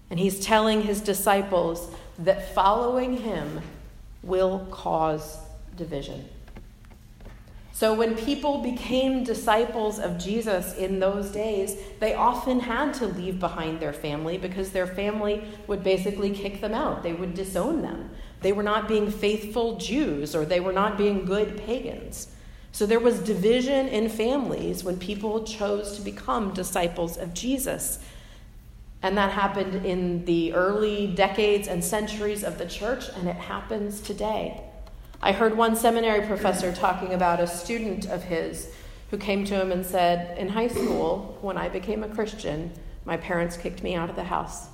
And 0.09 0.19
he's 0.19 0.39
telling 0.39 0.81
his 0.81 1.01
disciples 1.01 1.91
that 2.19 2.53
following 2.53 3.17
him 3.17 3.61
will 4.23 4.67
cause 4.71 5.37
division. 5.75 6.29
So, 7.77 7.93
when 7.93 8.15
people 8.15 8.63
became 8.63 9.23
disciples 9.23 9.99
of 9.99 10.17
Jesus 10.17 10.75
in 10.75 10.99
those 10.99 11.29
days, 11.29 11.77
they 11.99 12.15
often 12.15 12.59
had 12.59 12.95
to 12.95 13.05
leave 13.05 13.39
behind 13.39 13.79
their 13.79 13.93
family 13.93 14.39
because 14.39 14.71
their 14.71 14.87
family 14.87 15.43
would 15.67 15.83
basically 15.83 16.31
kick 16.31 16.59
them 16.59 16.73
out. 16.73 17.03
They 17.03 17.13
would 17.13 17.35
disown 17.35 17.83
them. 17.83 18.09
They 18.41 18.51
were 18.51 18.63
not 18.63 18.87
being 18.87 19.09
faithful 19.09 19.77
Jews 19.77 20.35
or 20.35 20.45
they 20.45 20.59
were 20.59 20.73
not 20.73 20.97
being 20.97 21.25
good 21.25 21.57
pagans. 21.57 22.29
So 22.71 22.85
there 22.85 22.99
was 22.99 23.19
division 23.19 23.87
in 23.87 24.09
families 24.09 24.83
when 24.83 24.97
people 24.99 25.43
chose 25.43 25.95
to 25.95 26.01
become 26.01 26.53
disciples 26.53 27.17
of 27.17 27.33
Jesus. 27.33 27.99
And 29.01 29.17
that 29.17 29.31
happened 29.31 29.85
in 29.85 30.25
the 30.25 30.53
early 30.53 31.07
decades 31.07 31.67
and 31.67 31.83
centuries 31.83 32.43
of 32.43 32.57
the 32.57 32.65
church, 32.65 33.09
and 33.15 33.27
it 33.27 33.35
happens 33.35 34.01
today. 34.01 34.61
I 35.21 35.31
heard 35.31 35.57
one 35.57 35.75
seminary 35.75 36.27
professor 36.27 36.71
talking 36.71 37.13
about 37.13 37.39
a 37.39 37.47
student 37.47 38.05
of 38.05 38.23
his 38.23 38.71
who 39.09 39.17
came 39.17 39.45
to 39.45 39.55
him 39.55 39.71
and 39.71 39.85
said, 39.85 40.37
In 40.37 40.49
high 40.49 40.67
school, 40.67 41.37
when 41.41 41.57
I 41.57 41.69
became 41.69 42.03
a 42.03 42.09
Christian, 42.09 42.71
my 43.05 43.17
parents 43.17 43.57
kicked 43.57 43.81
me 43.81 43.95
out 43.95 44.09
of 44.09 44.15
the 44.15 44.25
house. 44.25 44.67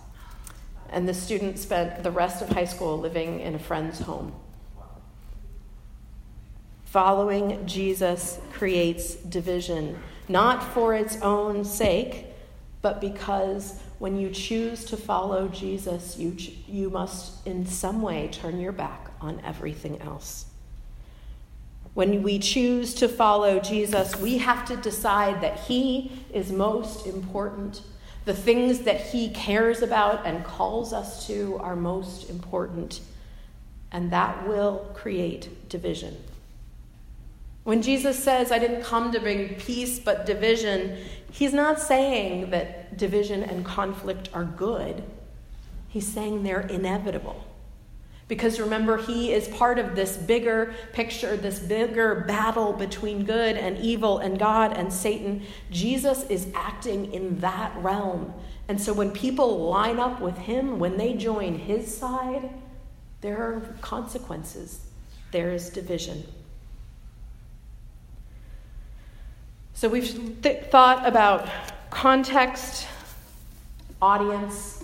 And 0.93 1.09
the 1.09 1.13
student 1.13 1.57
spent 1.57 2.03
the 2.03 2.11
rest 2.11 2.43
of 2.43 2.49
high 2.49 2.65
school 2.65 2.99
living 2.99 3.39
in 3.39 3.55
a 3.55 3.59
friend's 3.59 3.99
home. 3.99 4.31
Following 6.85 7.65
Jesus 7.65 8.39
creates 8.53 9.15
division, 9.15 9.97
not 10.29 10.63
for 10.63 10.93
its 10.93 11.19
own 11.21 11.65
sake, 11.65 12.27
but 12.83 13.01
because 13.01 13.79
when 13.97 14.19
you 14.19 14.29
choose 14.29 14.85
to 14.85 14.95
follow 14.95 15.47
Jesus, 15.47 16.19
you, 16.19 16.37
you 16.67 16.91
must 16.91 17.47
in 17.47 17.65
some 17.65 18.03
way 18.03 18.29
turn 18.31 18.59
your 18.59 18.71
back 18.71 19.09
on 19.19 19.41
everything 19.43 19.99
else. 19.99 20.45
When 21.95 22.21
we 22.21 22.37
choose 22.37 22.93
to 22.95 23.07
follow 23.07 23.59
Jesus, 23.59 24.15
we 24.17 24.37
have 24.37 24.63
to 24.65 24.75
decide 24.75 25.41
that 25.41 25.61
He 25.61 26.11
is 26.31 26.51
most 26.51 27.07
important. 27.07 27.81
The 28.25 28.33
things 28.33 28.79
that 28.79 29.01
He 29.01 29.29
cares 29.29 29.81
about 29.81 30.25
and 30.25 30.43
calls 30.45 30.93
us 30.93 31.27
to 31.27 31.57
are 31.57 31.75
most 31.75 32.29
important, 32.29 33.01
and 33.91 34.11
that 34.11 34.47
will 34.47 34.89
create 34.93 35.69
division. 35.69 36.15
When 37.63 37.81
Jesus 37.81 38.21
says, 38.21 38.51
I 38.51 38.59
didn't 38.59 38.83
come 38.83 39.11
to 39.13 39.19
bring 39.19 39.55
peace 39.55 39.99
but 39.99 40.25
division, 40.25 40.97
he's 41.31 41.53
not 41.53 41.79
saying 41.79 42.49
that 42.49 42.97
division 42.97 43.41
and 43.41 43.63
conflict 43.63 44.29
are 44.33 44.43
good. 44.43 45.03
He's 45.87 46.07
saying 46.07 46.43
they're 46.43 46.61
inevitable. 46.61 47.45
Because 48.27 48.59
remember, 48.59 48.97
he 48.97 49.33
is 49.33 49.47
part 49.49 49.77
of 49.79 49.95
this 49.95 50.15
bigger 50.15 50.73
picture, 50.93 51.35
this 51.35 51.59
bigger 51.59 52.23
battle 52.27 52.73
between 52.73 53.25
good 53.25 53.57
and 53.57 53.77
evil 53.77 54.19
and 54.19 54.39
God 54.39 54.73
and 54.77 54.91
Satan. 54.91 55.43
Jesus 55.69 56.23
is 56.29 56.47
acting 56.55 57.13
in 57.13 57.39
that 57.41 57.75
realm. 57.77 58.33
And 58.67 58.79
so 58.79 58.93
when 58.93 59.11
people 59.11 59.69
line 59.69 59.99
up 59.99 60.21
with 60.21 60.37
him, 60.37 60.79
when 60.79 60.97
they 60.97 61.13
join 61.13 61.57
his 61.59 61.95
side, 61.95 62.49
there 63.21 63.37
are 63.37 63.61
consequences, 63.81 64.81
there 65.31 65.51
is 65.51 65.69
division. 65.69 66.23
So 69.73 69.89
we've 69.89 70.41
th- 70.41 70.65
thought 70.65 71.05
about 71.05 71.49
context, 71.89 72.87
audience, 74.01 74.83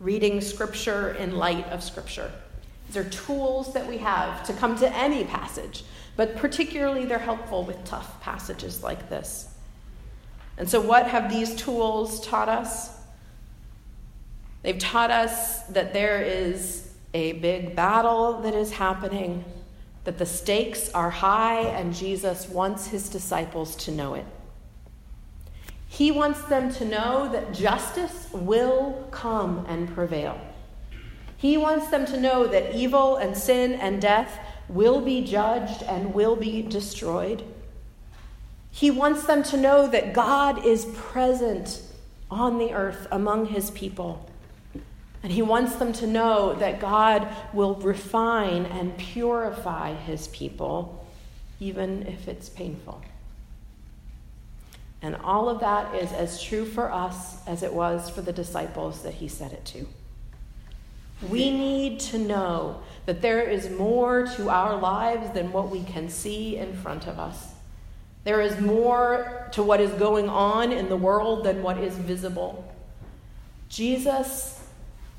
reading 0.00 0.40
scripture 0.40 1.12
in 1.14 1.36
light 1.36 1.66
of 1.68 1.82
scripture. 1.82 2.32
These 2.86 2.96
are 2.96 3.08
tools 3.10 3.72
that 3.74 3.86
we 3.86 3.98
have 3.98 4.44
to 4.44 4.52
come 4.52 4.76
to 4.78 4.96
any 4.96 5.24
passage, 5.24 5.84
but 6.16 6.36
particularly 6.36 7.04
they're 7.04 7.18
helpful 7.18 7.64
with 7.64 7.84
tough 7.84 8.20
passages 8.20 8.82
like 8.82 9.08
this. 9.08 9.48
And 10.58 10.68
so, 10.68 10.80
what 10.80 11.06
have 11.06 11.30
these 11.30 11.54
tools 11.54 12.20
taught 12.20 12.48
us? 12.48 12.96
They've 14.62 14.78
taught 14.78 15.10
us 15.10 15.62
that 15.64 15.92
there 15.92 16.22
is 16.22 16.92
a 17.12 17.32
big 17.32 17.76
battle 17.76 18.40
that 18.42 18.54
is 18.54 18.72
happening, 18.72 19.44
that 20.04 20.18
the 20.18 20.26
stakes 20.26 20.90
are 20.90 21.10
high, 21.10 21.60
and 21.60 21.94
Jesus 21.94 22.48
wants 22.48 22.86
his 22.86 23.08
disciples 23.08 23.76
to 23.76 23.90
know 23.90 24.14
it. 24.14 24.24
He 25.88 26.10
wants 26.10 26.42
them 26.42 26.72
to 26.74 26.84
know 26.84 27.28
that 27.32 27.52
justice 27.54 28.28
will 28.32 29.08
come 29.10 29.64
and 29.68 29.88
prevail. 29.94 30.40
He 31.46 31.56
wants 31.56 31.86
them 31.86 32.04
to 32.06 32.20
know 32.20 32.48
that 32.48 32.74
evil 32.74 33.18
and 33.18 33.36
sin 33.36 33.74
and 33.74 34.02
death 34.02 34.40
will 34.68 35.00
be 35.00 35.22
judged 35.22 35.84
and 35.84 36.12
will 36.12 36.34
be 36.34 36.60
destroyed. 36.60 37.44
He 38.72 38.90
wants 38.90 39.26
them 39.26 39.44
to 39.44 39.56
know 39.56 39.86
that 39.86 40.12
God 40.12 40.66
is 40.66 40.86
present 40.86 41.82
on 42.32 42.58
the 42.58 42.72
earth 42.72 43.06
among 43.12 43.46
his 43.46 43.70
people. 43.70 44.28
And 45.22 45.32
he 45.32 45.40
wants 45.40 45.76
them 45.76 45.92
to 45.92 46.06
know 46.08 46.52
that 46.54 46.80
God 46.80 47.28
will 47.52 47.76
refine 47.76 48.66
and 48.66 48.98
purify 48.98 49.94
his 49.94 50.26
people, 50.26 51.06
even 51.60 52.08
if 52.08 52.26
it's 52.26 52.48
painful. 52.48 53.02
And 55.00 55.14
all 55.14 55.48
of 55.48 55.60
that 55.60 55.94
is 55.94 56.10
as 56.10 56.42
true 56.42 56.64
for 56.64 56.90
us 56.90 57.46
as 57.46 57.62
it 57.62 57.72
was 57.72 58.10
for 58.10 58.20
the 58.20 58.32
disciples 58.32 59.04
that 59.04 59.14
he 59.14 59.28
said 59.28 59.52
it 59.52 59.64
to. 59.66 59.86
We 61.22 61.50
need 61.50 62.00
to 62.00 62.18
know 62.18 62.82
that 63.06 63.22
there 63.22 63.42
is 63.42 63.70
more 63.70 64.26
to 64.36 64.50
our 64.50 64.76
lives 64.76 65.30
than 65.32 65.52
what 65.52 65.70
we 65.70 65.82
can 65.84 66.08
see 66.08 66.56
in 66.56 66.74
front 66.74 67.06
of 67.06 67.18
us. 67.18 67.52
There 68.24 68.40
is 68.40 68.60
more 68.60 69.48
to 69.52 69.62
what 69.62 69.80
is 69.80 69.92
going 69.92 70.28
on 70.28 70.72
in 70.72 70.88
the 70.88 70.96
world 70.96 71.44
than 71.44 71.62
what 71.62 71.78
is 71.78 71.96
visible. 71.96 72.70
Jesus 73.68 74.60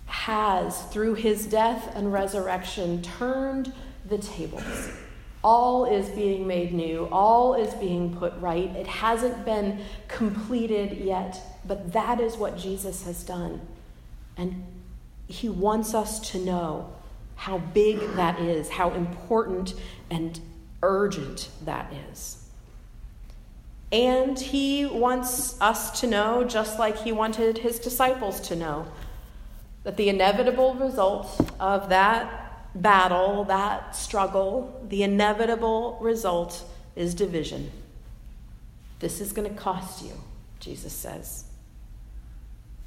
has, 0.07 0.83
through 0.83 1.15
his 1.15 1.45
death 1.45 1.95
and 1.95 2.11
resurrection, 2.11 3.01
turned 3.01 3.71
the 4.07 4.17
tables. 4.17 4.89
All 5.43 5.85
is 5.85 6.09
being 6.09 6.47
made 6.47 6.73
new, 6.73 7.07
all 7.11 7.53
is 7.53 7.73
being 7.75 8.15
put 8.15 8.33
right. 8.39 8.69
It 8.75 8.87
hasn't 8.87 9.45
been 9.45 9.79
completed 10.07 10.97
yet, 10.97 11.39
but 11.65 11.93
that 11.93 12.19
is 12.19 12.35
what 12.35 12.57
Jesus 12.57 13.05
has 13.05 13.23
done. 13.23 13.61
And 14.35 14.65
he 15.27 15.49
wants 15.49 15.93
us 15.93 16.31
to 16.31 16.39
know 16.39 16.93
how 17.35 17.59
big 17.59 17.99
that 18.15 18.39
is, 18.39 18.69
how 18.69 18.91
important 18.91 19.73
and 20.09 20.39
urgent 20.81 21.49
that 21.63 21.91
is. 22.09 22.45
And 23.91 24.37
he 24.37 24.85
wants 24.85 25.59
us 25.61 26.01
to 26.01 26.07
know, 26.07 26.43
just 26.43 26.77
like 26.77 26.97
he 26.97 27.11
wanted 27.11 27.59
his 27.59 27.79
disciples 27.79 28.41
to 28.41 28.55
know, 28.55 28.87
that 29.83 29.95
the 29.95 30.09
inevitable 30.09 30.73
result 30.75 31.39
of 31.59 31.89
that 31.89 32.81
battle, 32.81 33.45
that 33.45 33.95
struggle, 33.95 34.85
the 34.89 35.03
inevitable 35.03 35.97
result 36.01 36.63
is 36.95 37.13
division. 37.13 37.71
This 38.99 39.21
is 39.21 39.31
going 39.31 39.47
to 39.47 39.55
cost 39.55 40.03
you, 40.03 40.11
Jesus 40.59 40.91
says. 40.91 41.45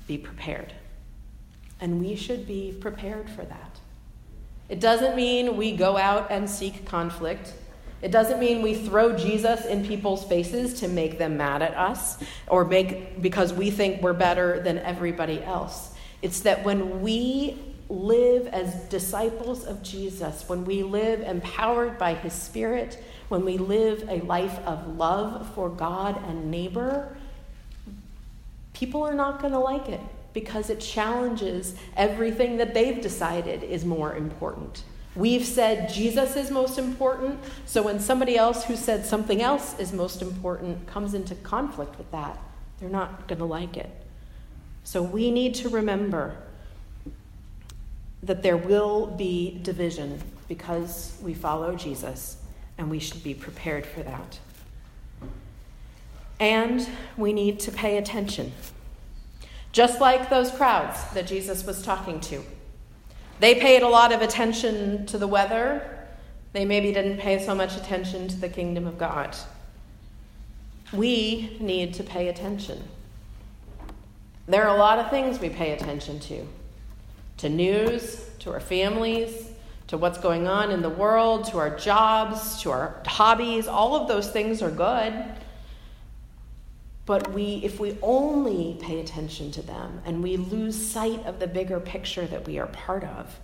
Be 0.07 0.19
prepared. 0.19 0.75
And 1.81 2.01
we 2.01 2.15
should 2.15 2.47
be 2.47 2.77
prepared 2.79 3.31
for 3.31 3.43
that. 3.45 3.81
It 4.69 4.81
doesn't 4.81 5.17
mean 5.17 5.57
we 5.57 5.77
go 5.77 5.97
out 5.97 6.31
and 6.31 6.49
seek 6.49 6.85
conflict. 6.85 7.55
It 8.03 8.13
doesn't 8.13 8.39
mean 8.39 8.63
we 8.63 8.75
throw 8.75 9.17
Jesus 9.17 9.67
in 9.67 9.85
people's 9.85 10.25
faces 10.25 10.81
to 10.81 10.89
make 10.89 11.19
them 11.19 11.37
mad 11.37 11.61
at 11.61 11.77
us 11.77 12.19
or 12.47 12.65
make 12.65 13.21
because 13.21 13.53
we 13.53 13.71
think 13.71 14.01
we're 14.01 14.13
better 14.13 14.61
than 14.61 14.79
everybody 14.79 15.43
else. 15.43 15.95
It's 16.23 16.41
that 16.41 16.65
when 16.65 17.03
we 17.03 17.59
live 17.89 18.47
as 18.47 18.75
disciples 18.85 19.67
of 19.67 19.83
Jesus, 19.83 20.49
when 20.49 20.65
we 20.65 20.83
live 20.83 21.21
empowered 21.23 21.99
by 21.99 22.15
his 22.15 22.33
spirit, 22.33 23.03
when 23.29 23.45
we 23.45 23.59
live 23.59 24.09
a 24.09 24.21
life 24.21 24.59
of 24.61 24.97
love 24.97 25.53
for 25.55 25.69
God 25.69 26.23
and 26.29 26.51
neighbor, 26.51 27.17
people 28.73 29.03
are 29.03 29.15
not 29.15 29.41
going 29.41 29.53
to 29.53 29.59
like 29.59 29.89
it 29.89 30.01
because 30.33 30.71
it 30.71 30.81
challenges 30.81 31.75
everything 31.97 32.57
that 32.59 32.75
they've 32.75 33.01
decided 33.01 33.63
is 33.63 33.85
more 33.85 34.15
important. 34.15 34.85
We've 35.17 35.45
said 35.45 35.93
Jesus 35.93 36.37
is 36.37 36.51
most 36.51 36.79
important, 36.79 37.41
so 37.67 37.83
when 37.83 37.99
somebody 37.99 38.37
else 38.37 38.65
who 38.65 38.77
said 38.77 39.05
something 39.05 39.43
else 39.43 39.79
is 39.79 39.93
most 39.93 40.23
important 40.23 40.87
comes 40.87 41.15
into 41.15 41.35
conflict 41.37 41.99
with 41.99 42.11
that, 42.13 42.39
they're 42.79 42.89
not 42.89 43.27
going 43.27 43.41
to 43.41 43.45
like 43.45 43.77
it. 43.77 43.91
So 44.85 45.03
we 45.03 45.31
need 45.31 45.55
to 45.57 45.69
remember 45.69 46.37
that 48.23 48.43
there 48.43 48.57
will 48.57 49.07
be 49.07 49.59
division 49.63 50.21
because 50.47 51.17
we 51.23 51.35
follow 51.35 51.75
Jesus, 51.75 52.37
and 52.79 52.91
we 52.91 52.99
should 52.99 53.23
be 53.25 53.35
prepared 53.35 53.87
for 53.87 54.03
that. 54.03 54.39
And 56.39 56.89
we 57.17 57.33
need 57.33 57.61
to 57.61 57.73
pay 57.73 57.99
attention 57.99 58.53
just 59.73 60.01
like 60.01 60.31
those 60.31 60.51
crowds 60.51 61.03
that 61.15 61.27
Jesus 61.27 61.65
was 61.65 61.83
talking 61.83 62.21
to. 62.21 62.43
They 63.39 63.55
paid 63.55 63.83
a 63.83 63.89
lot 63.89 64.13
of 64.13 64.23
attention 64.23 65.07
to 65.07 65.19
the 65.19 65.27
weather, 65.27 65.99
they 66.53 66.65
maybe 66.65 66.93
didn't 66.93 67.19
pay 67.19 67.45
so 67.45 67.55
much 67.55 67.77
attention 67.77 68.29
to 68.29 68.37
the 68.37 68.49
kingdom 68.49 68.87
of 68.87 68.99
God. 68.99 69.37
We 70.93 71.57
need 71.61 71.95
to 71.95 72.03
pay 72.03 72.29
attention. 72.29 72.83
There 74.47 74.67
are 74.67 74.75
a 74.75 74.79
lot 74.79 74.99
of 74.99 75.11
things 75.11 75.39
we 75.39 75.49
pay 75.49 75.73
attention 75.73 76.19
to 76.21 76.47
to 77.39 77.49
news, 77.49 78.29
to 78.41 78.53
our 78.53 78.61
families, 78.61 79.51
to 79.87 79.97
what's 79.97 80.19
going 80.19 80.47
on 80.47 80.71
in 80.71 80.83
the 80.83 80.91
world, 80.91 81.47
to 81.47 81.57
our 81.57 81.75
jobs, 81.75 82.61
to 82.61 82.71
our 82.71 83.03
hobbies. 83.07 83.67
All 83.67 83.97
of 83.97 84.09
those 84.09 84.31
things 84.31 84.61
are 84.61 84.71
good. 84.71 85.15
But 87.07 87.33
we, 87.33 87.61
if 87.65 87.81
we 87.81 87.97
only 88.03 88.79
pay 88.81 89.01
attention 89.01 89.51
to 89.53 89.63
them 89.63 90.01
and 90.05 90.23
we 90.23 90.37
lose 90.37 90.77
sight 90.77 91.25
of 91.27 91.41
the 91.41 91.47
bigger 91.47 91.81
picture 91.81 92.27
that 92.27 92.47
we 92.47 92.59
are 92.59 92.67
part 92.67 93.05
of, 93.05 93.39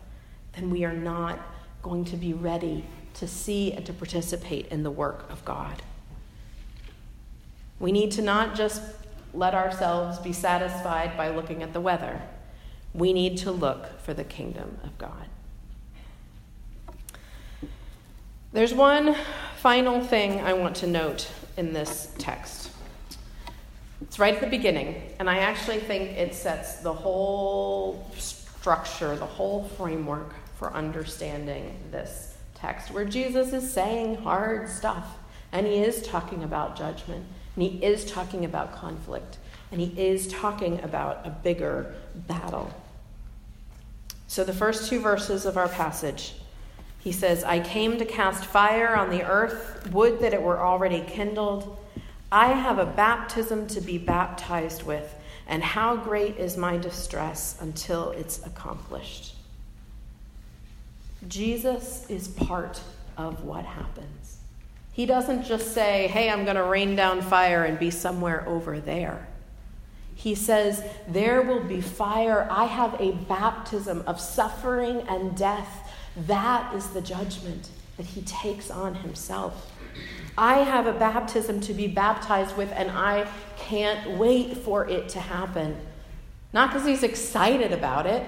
then 0.52 0.70
we 0.70 0.84
are 0.84 0.92
not 0.92 1.38
going 1.82 2.04
to 2.06 2.16
be 2.16 2.32
ready 2.32 2.84
to 3.14 3.26
see 3.26 3.72
and 3.72 3.84
to 3.86 3.92
participate 3.92 4.66
in 4.68 4.82
the 4.82 4.90
work 4.90 5.30
of 5.30 5.44
God. 5.44 5.82
We 7.78 7.92
need 7.92 8.12
to 8.12 8.22
not 8.22 8.54
just 8.54 8.82
let 9.34 9.54
ourselves 9.54 10.18
be 10.18 10.32
satisfied 10.32 11.16
by 11.16 11.30
looking 11.30 11.62
at 11.62 11.72
the 11.72 11.80
weather. 11.80 12.22
We 12.94 13.12
need 13.12 13.38
to 13.38 13.52
look 13.52 14.00
for 14.00 14.14
the 14.14 14.24
kingdom 14.24 14.78
of 14.82 14.96
God. 14.96 15.28
There's 18.52 18.72
one 18.72 19.14
final 19.58 20.00
thing 20.00 20.40
I 20.40 20.54
want 20.54 20.76
to 20.76 20.86
note 20.86 21.28
in 21.58 21.74
this 21.74 22.12
text. 22.18 22.65
It's 24.06 24.18
right 24.18 24.34
at 24.34 24.40
the 24.40 24.46
beginning, 24.46 25.02
and 25.18 25.28
I 25.28 25.38
actually 25.38 25.78
think 25.78 26.12
it 26.12 26.34
sets 26.34 26.76
the 26.76 26.92
whole 26.92 28.06
structure, 28.16 29.16
the 29.16 29.26
whole 29.26 29.64
framework 29.76 30.32
for 30.56 30.72
understanding 30.72 31.76
this 31.90 32.36
text, 32.54 32.90
where 32.90 33.04
Jesus 33.04 33.52
is 33.52 33.70
saying 33.70 34.16
hard 34.16 34.68
stuff, 34.68 35.18
and 35.52 35.66
he 35.66 35.78
is 35.78 36.02
talking 36.06 36.44
about 36.44 36.76
judgment, 36.76 37.26
and 37.54 37.62
he 37.62 37.84
is 37.84 38.04
talking 38.04 38.44
about 38.44 38.74
conflict, 38.74 39.38
and 39.70 39.80
he 39.80 39.92
is 40.00 40.28
talking 40.28 40.82
about 40.82 41.26
a 41.26 41.30
bigger 41.30 41.94
battle. 42.14 42.72
So, 44.28 44.44
the 44.44 44.52
first 44.52 44.88
two 44.88 45.00
verses 45.00 45.46
of 45.46 45.56
our 45.56 45.68
passage 45.68 46.34
he 47.06 47.12
says, 47.12 47.44
I 47.44 47.60
came 47.60 47.98
to 47.98 48.04
cast 48.04 48.46
fire 48.46 48.96
on 48.96 49.10
the 49.10 49.22
earth, 49.22 49.88
would 49.92 50.18
that 50.18 50.34
it 50.34 50.42
were 50.42 50.58
already 50.58 51.04
kindled. 51.06 51.78
I 52.30 52.48
have 52.48 52.78
a 52.78 52.86
baptism 52.86 53.66
to 53.68 53.80
be 53.80 53.98
baptized 53.98 54.82
with, 54.82 55.14
and 55.46 55.62
how 55.62 55.96
great 55.96 56.36
is 56.36 56.56
my 56.56 56.76
distress 56.76 57.56
until 57.60 58.10
it's 58.10 58.44
accomplished. 58.44 59.34
Jesus 61.28 62.08
is 62.10 62.28
part 62.28 62.80
of 63.16 63.44
what 63.44 63.64
happens. 63.64 64.38
He 64.92 65.06
doesn't 65.06 65.44
just 65.44 65.72
say, 65.72 66.08
Hey, 66.08 66.30
I'm 66.30 66.44
going 66.44 66.56
to 66.56 66.64
rain 66.64 66.96
down 66.96 67.22
fire 67.22 67.64
and 67.64 67.78
be 67.78 67.90
somewhere 67.90 68.46
over 68.48 68.80
there. 68.80 69.28
He 70.14 70.34
says, 70.34 70.82
There 71.08 71.42
will 71.42 71.62
be 71.62 71.80
fire. 71.80 72.48
I 72.50 72.64
have 72.64 73.00
a 73.00 73.12
baptism 73.12 74.02
of 74.06 74.20
suffering 74.20 75.02
and 75.08 75.36
death 75.36 75.86
that 76.26 76.74
is 76.74 76.88
the 76.88 77.02
judgment 77.02 77.68
that 77.98 78.06
he 78.06 78.22
takes 78.22 78.70
on 78.70 78.94
himself. 78.94 79.70
I 80.38 80.58
have 80.58 80.86
a 80.86 80.92
baptism 80.92 81.60
to 81.62 81.72
be 81.72 81.86
baptized 81.86 82.56
with, 82.56 82.70
and 82.72 82.90
I 82.90 83.26
can't 83.56 84.18
wait 84.18 84.56
for 84.56 84.88
it 84.88 85.08
to 85.10 85.20
happen. 85.20 85.76
Not 86.52 86.70
because 86.70 86.86
he's 86.86 87.02
excited 87.02 87.72
about 87.72 88.06
it, 88.06 88.26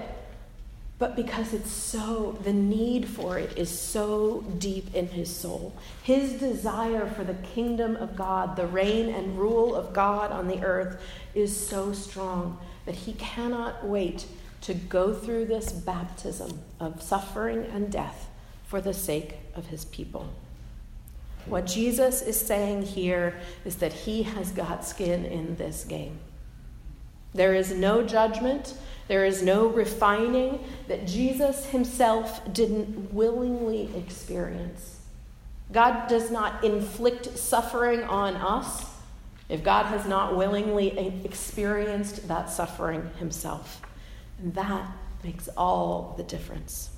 but 0.97 1.15
because 1.15 1.53
it's 1.53 1.71
so, 1.71 2.37
the 2.43 2.51
need 2.51 3.07
for 3.07 3.37
it 3.37 3.57
is 3.57 3.69
so 3.69 4.43
deep 4.57 4.93
in 4.93 5.07
his 5.07 5.33
soul. 5.33 5.73
His 6.03 6.33
desire 6.33 7.07
for 7.07 7.23
the 7.23 7.35
kingdom 7.35 7.95
of 7.95 8.17
God, 8.17 8.55
the 8.57 8.67
reign 8.67 9.07
and 9.13 9.39
rule 9.39 9.75
of 9.75 9.93
God 9.93 10.31
on 10.31 10.47
the 10.47 10.61
earth, 10.61 11.01
is 11.33 11.55
so 11.55 11.93
strong 11.93 12.59
that 12.85 12.95
he 12.95 13.13
cannot 13.13 13.85
wait 13.85 14.25
to 14.61 14.73
go 14.73 15.13
through 15.13 15.45
this 15.45 15.71
baptism 15.71 16.59
of 16.79 17.01
suffering 17.01 17.65
and 17.71 17.89
death 17.91 18.29
for 18.65 18.81
the 18.81 18.93
sake 18.93 19.37
of 19.55 19.67
his 19.67 19.85
people. 19.85 20.27
What 21.45 21.65
Jesus 21.65 22.21
is 22.21 22.39
saying 22.39 22.83
here 22.83 23.39
is 23.65 23.77
that 23.77 23.93
he 23.93 24.23
has 24.23 24.51
got 24.51 24.85
skin 24.85 25.25
in 25.25 25.55
this 25.55 25.83
game. 25.83 26.19
There 27.33 27.53
is 27.53 27.71
no 27.71 28.03
judgment, 28.03 28.73
there 29.07 29.25
is 29.25 29.41
no 29.41 29.67
refining 29.67 30.63
that 30.87 31.07
Jesus 31.07 31.67
himself 31.67 32.41
didn't 32.53 33.13
willingly 33.13 33.89
experience. 33.95 34.99
God 35.71 36.07
does 36.07 36.31
not 36.31 36.63
inflict 36.63 37.37
suffering 37.37 38.03
on 38.03 38.35
us 38.35 38.85
if 39.49 39.63
God 39.63 39.85
has 39.87 40.05
not 40.05 40.35
willingly 40.35 40.97
experienced 41.25 42.27
that 42.27 42.49
suffering 42.49 43.09
himself. 43.17 43.81
And 44.39 44.53
that 44.55 44.89
makes 45.23 45.47
all 45.57 46.13
the 46.17 46.23
difference. 46.23 46.89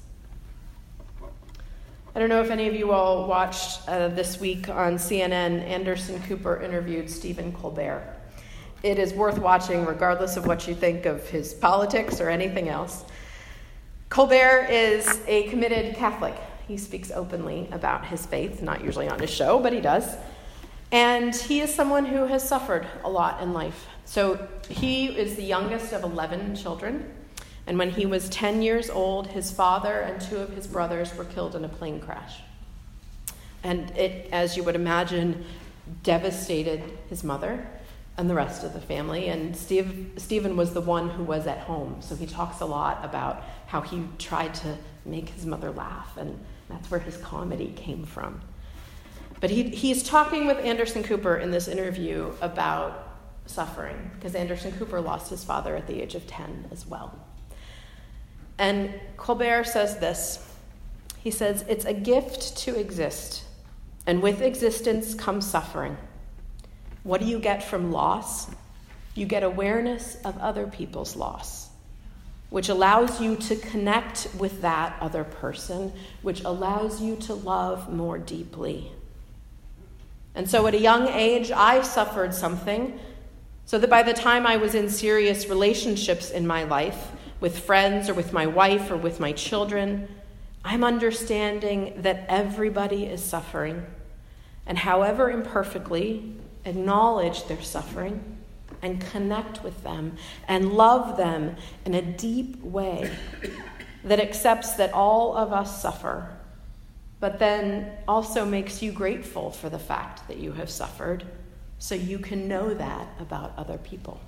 I 2.13 2.19
don't 2.19 2.27
know 2.27 2.41
if 2.41 2.51
any 2.51 2.67
of 2.67 2.75
you 2.75 2.91
all 2.91 3.25
watched 3.25 3.87
uh, 3.87 4.09
this 4.09 4.37
week 4.37 4.67
on 4.67 4.95
CNN, 4.95 5.63
Anderson 5.63 6.21
Cooper 6.23 6.61
interviewed 6.61 7.09
Stephen 7.09 7.53
Colbert. 7.53 8.03
It 8.83 8.99
is 8.99 9.13
worth 9.13 9.37
watching, 9.37 9.85
regardless 9.85 10.35
of 10.35 10.45
what 10.45 10.67
you 10.67 10.75
think 10.75 11.05
of 11.05 11.29
his 11.29 11.53
politics 11.53 12.19
or 12.19 12.29
anything 12.29 12.67
else. 12.67 13.05
Colbert 14.09 14.67
is 14.69 15.21
a 15.25 15.43
committed 15.43 15.95
Catholic. 15.95 16.35
He 16.67 16.75
speaks 16.75 17.11
openly 17.11 17.69
about 17.71 18.05
his 18.05 18.25
faith, 18.25 18.61
not 18.61 18.83
usually 18.83 19.07
on 19.07 19.17
his 19.17 19.29
show, 19.29 19.57
but 19.59 19.71
he 19.71 19.79
does. 19.79 20.17
And 20.91 21.33
he 21.33 21.61
is 21.61 21.73
someone 21.73 22.03
who 22.03 22.25
has 22.25 22.45
suffered 22.45 22.85
a 23.05 23.09
lot 23.09 23.41
in 23.41 23.53
life. 23.53 23.87
So 24.03 24.49
he 24.67 25.05
is 25.17 25.37
the 25.37 25.43
youngest 25.43 25.93
of 25.93 26.03
11 26.03 26.57
children. 26.57 27.09
And 27.71 27.77
when 27.77 27.91
he 27.91 28.05
was 28.05 28.27
10 28.27 28.61
years 28.63 28.89
old, 28.89 29.27
his 29.27 29.49
father 29.49 30.01
and 30.01 30.19
two 30.19 30.39
of 30.39 30.49
his 30.49 30.67
brothers 30.67 31.15
were 31.15 31.23
killed 31.23 31.55
in 31.55 31.63
a 31.63 31.69
plane 31.69 32.01
crash. 32.01 32.41
And 33.63 33.89
it, 33.91 34.27
as 34.33 34.57
you 34.57 34.63
would 34.63 34.75
imagine, 34.75 35.45
devastated 36.03 36.83
his 37.09 37.23
mother 37.23 37.65
and 38.17 38.29
the 38.29 38.35
rest 38.35 38.65
of 38.65 38.73
the 38.73 38.81
family. 38.81 39.29
And 39.29 39.55
Steve, 39.55 40.11
Stephen 40.17 40.57
was 40.57 40.73
the 40.73 40.81
one 40.81 41.11
who 41.11 41.23
was 41.23 41.47
at 41.47 41.59
home. 41.59 42.01
So 42.01 42.13
he 42.13 42.25
talks 42.25 42.59
a 42.59 42.65
lot 42.65 43.05
about 43.05 43.41
how 43.67 43.79
he 43.79 44.03
tried 44.19 44.53
to 44.55 44.77
make 45.05 45.29
his 45.29 45.45
mother 45.45 45.71
laugh, 45.71 46.17
and 46.17 46.37
that's 46.67 46.91
where 46.91 46.99
his 46.99 47.15
comedy 47.15 47.71
came 47.77 48.03
from. 48.03 48.41
But 49.39 49.49
he, 49.49 49.69
he's 49.69 50.03
talking 50.03 50.45
with 50.45 50.57
Anderson 50.57 51.03
Cooper 51.03 51.37
in 51.37 51.51
this 51.51 51.69
interview 51.69 52.33
about 52.41 53.15
suffering, 53.45 54.11
because 54.15 54.35
Anderson 54.35 54.73
Cooper 54.73 54.99
lost 54.99 55.29
his 55.29 55.45
father 55.45 55.77
at 55.77 55.87
the 55.87 56.01
age 56.01 56.15
of 56.15 56.27
10 56.27 56.67
as 56.69 56.85
well. 56.85 57.17
And 58.61 58.93
Colbert 59.17 59.63
says 59.63 59.97
this 59.97 60.37
He 61.17 61.31
says, 61.31 61.65
It's 61.67 61.83
a 61.83 61.95
gift 61.95 62.55
to 62.57 62.79
exist, 62.79 63.43
and 64.05 64.21
with 64.21 64.41
existence 64.41 65.15
comes 65.15 65.47
suffering. 65.49 65.97
What 67.01 67.21
do 67.21 67.27
you 67.27 67.39
get 67.39 67.63
from 67.63 67.91
loss? 67.91 68.51
You 69.15 69.25
get 69.25 69.41
awareness 69.41 70.15
of 70.23 70.37
other 70.37 70.67
people's 70.67 71.15
loss, 71.15 71.69
which 72.51 72.69
allows 72.69 73.19
you 73.19 73.35
to 73.37 73.55
connect 73.55 74.27
with 74.37 74.61
that 74.61 74.95
other 75.01 75.23
person, 75.23 75.91
which 76.21 76.43
allows 76.43 77.01
you 77.01 77.15
to 77.15 77.33
love 77.33 77.91
more 77.91 78.19
deeply. 78.19 78.91
And 80.35 80.47
so 80.47 80.67
at 80.67 80.75
a 80.75 80.79
young 80.79 81.07
age, 81.07 81.51
I 81.51 81.81
suffered 81.81 82.35
something 82.35 82.99
so 83.65 83.79
that 83.79 83.89
by 83.89 84.03
the 84.03 84.13
time 84.13 84.45
I 84.45 84.57
was 84.57 84.75
in 84.75 84.87
serious 84.87 85.49
relationships 85.49 86.29
in 86.29 86.45
my 86.45 86.63
life, 86.63 87.11
with 87.41 87.59
friends 87.59 88.07
or 88.07 88.13
with 88.13 88.31
my 88.31 88.45
wife 88.45 88.89
or 88.89 88.95
with 88.95 89.19
my 89.19 89.33
children, 89.33 90.07
I'm 90.63 90.83
understanding 90.83 92.01
that 92.03 92.25
everybody 92.29 93.05
is 93.05 93.21
suffering. 93.21 93.85
And 94.65 94.77
however 94.77 95.29
imperfectly, 95.29 96.35
acknowledge 96.63 97.45
their 97.47 97.61
suffering 97.61 98.37
and 98.81 99.01
connect 99.01 99.63
with 99.63 99.83
them 99.83 100.15
and 100.47 100.73
love 100.73 101.17
them 101.17 101.55
in 101.85 101.95
a 101.95 102.01
deep 102.01 102.61
way 102.63 103.11
that 104.03 104.19
accepts 104.19 104.73
that 104.73 104.93
all 104.93 105.35
of 105.35 105.51
us 105.51 105.81
suffer, 105.81 106.29
but 107.19 107.39
then 107.39 107.91
also 108.07 108.45
makes 108.45 108.81
you 108.81 108.91
grateful 108.91 109.51
for 109.51 109.69
the 109.69 109.79
fact 109.79 110.27
that 110.27 110.37
you 110.37 110.51
have 110.53 110.69
suffered 110.69 111.25
so 111.79 111.95
you 111.95 112.19
can 112.19 112.47
know 112.47 112.73
that 112.73 113.07
about 113.19 113.53
other 113.57 113.77
people. 113.79 114.19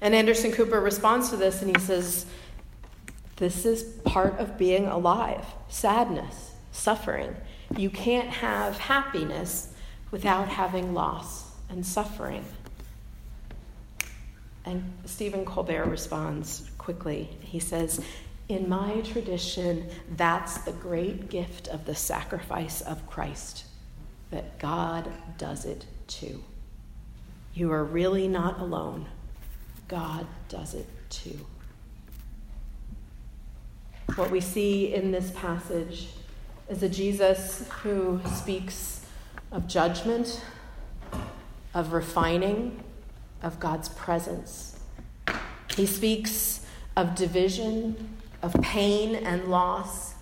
And 0.00 0.14
Anderson 0.14 0.52
Cooper 0.52 0.80
responds 0.80 1.30
to 1.30 1.36
this 1.36 1.62
and 1.62 1.74
he 1.74 1.82
says, 1.82 2.26
This 3.36 3.64
is 3.64 3.82
part 4.04 4.38
of 4.38 4.58
being 4.58 4.86
alive 4.86 5.44
sadness, 5.68 6.52
suffering. 6.72 7.34
You 7.76 7.90
can't 7.90 8.28
have 8.28 8.78
happiness 8.78 9.72
without 10.10 10.48
having 10.48 10.94
loss 10.94 11.50
and 11.68 11.84
suffering. 11.84 12.44
And 14.64 14.92
Stephen 15.04 15.44
Colbert 15.44 15.86
responds 15.86 16.70
quickly. 16.76 17.30
He 17.40 17.60
says, 17.60 18.00
In 18.48 18.68
my 18.68 19.00
tradition, 19.02 19.88
that's 20.16 20.58
the 20.58 20.72
great 20.72 21.28
gift 21.28 21.68
of 21.68 21.86
the 21.86 21.94
sacrifice 21.94 22.80
of 22.80 23.08
Christ, 23.08 23.64
that 24.30 24.58
God 24.58 25.10
does 25.38 25.64
it 25.64 25.86
too. 26.08 26.42
You 27.54 27.72
are 27.72 27.84
really 27.84 28.28
not 28.28 28.60
alone. 28.60 29.06
God 29.88 30.26
does 30.48 30.74
it 30.74 30.86
too. 31.10 31.38
What 34.14 34.30
we 34.30 34.40
see 34.40 34.94
in 34.94 35.10
this 35.10 35.30
passage 35.32 36.08
is 36.68 36.82
a 36.82 36.88
Jesus 36.88 37.68
who 37.82 38.20
speaks 38.34 39.04
of 39.52 39.68
judgment, 39.68 40.42
of 41.74 41.92
refining, 41.92 42.82
of 43.42 43.60
God's 43.60 43.88
presence. 43.90 44.78
He 45.76 45.86
speaks 45.86 46.64
of 46.96 47.14
division, 47.14 48.16
of 48.42 48.54
pain 48.62 49.14
and 49.14 49.44
loss. 49.48 50.14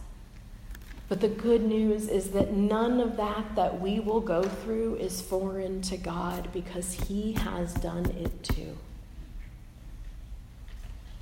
But 1.09 1.21
the 1.21 1.29
good 1.29 1.63
news 1.63 2.09
is 2.09 2.31
that 2.31 2.53
none 2.53 3.01
of 3.01 3.17
that 3.17 3.55
that 3.55 3.81
we 3.81 4.01
will 4.01 4.21
go 4.21 4.43
through 4.43 4.97
is 4.97 5.21
foreign 5.21 5.81
to 5.83 5.97
God 5.97 6.49
because 6.53 6.95
He 6.95 7.35
has 7.35 7.75
done 7.75 8.07
it 8.07 8.43
too. 8.43 8.77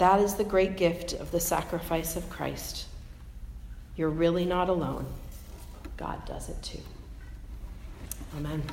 That 0.02 0.18
is 0.18 0.34
the 0.34 0.42
great 0.42 0.76
gift 0.76 1.12
of 1.12 1.30
the 1.30 1.38
sacrifice 1.38 2.16
of 2.16 2.28
Christ. 2.28 2.86
You're 3.94 4.08
really 4.08 4.44
not 4.44 4.68
alone. 4.68 5.06
God 5.96 6.26
does 6.26 6.48
it 6.48 6.60
too. 6.60 6.80
Amen. 8.36 8.64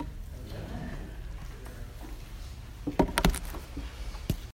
Amen. 2.88 3.06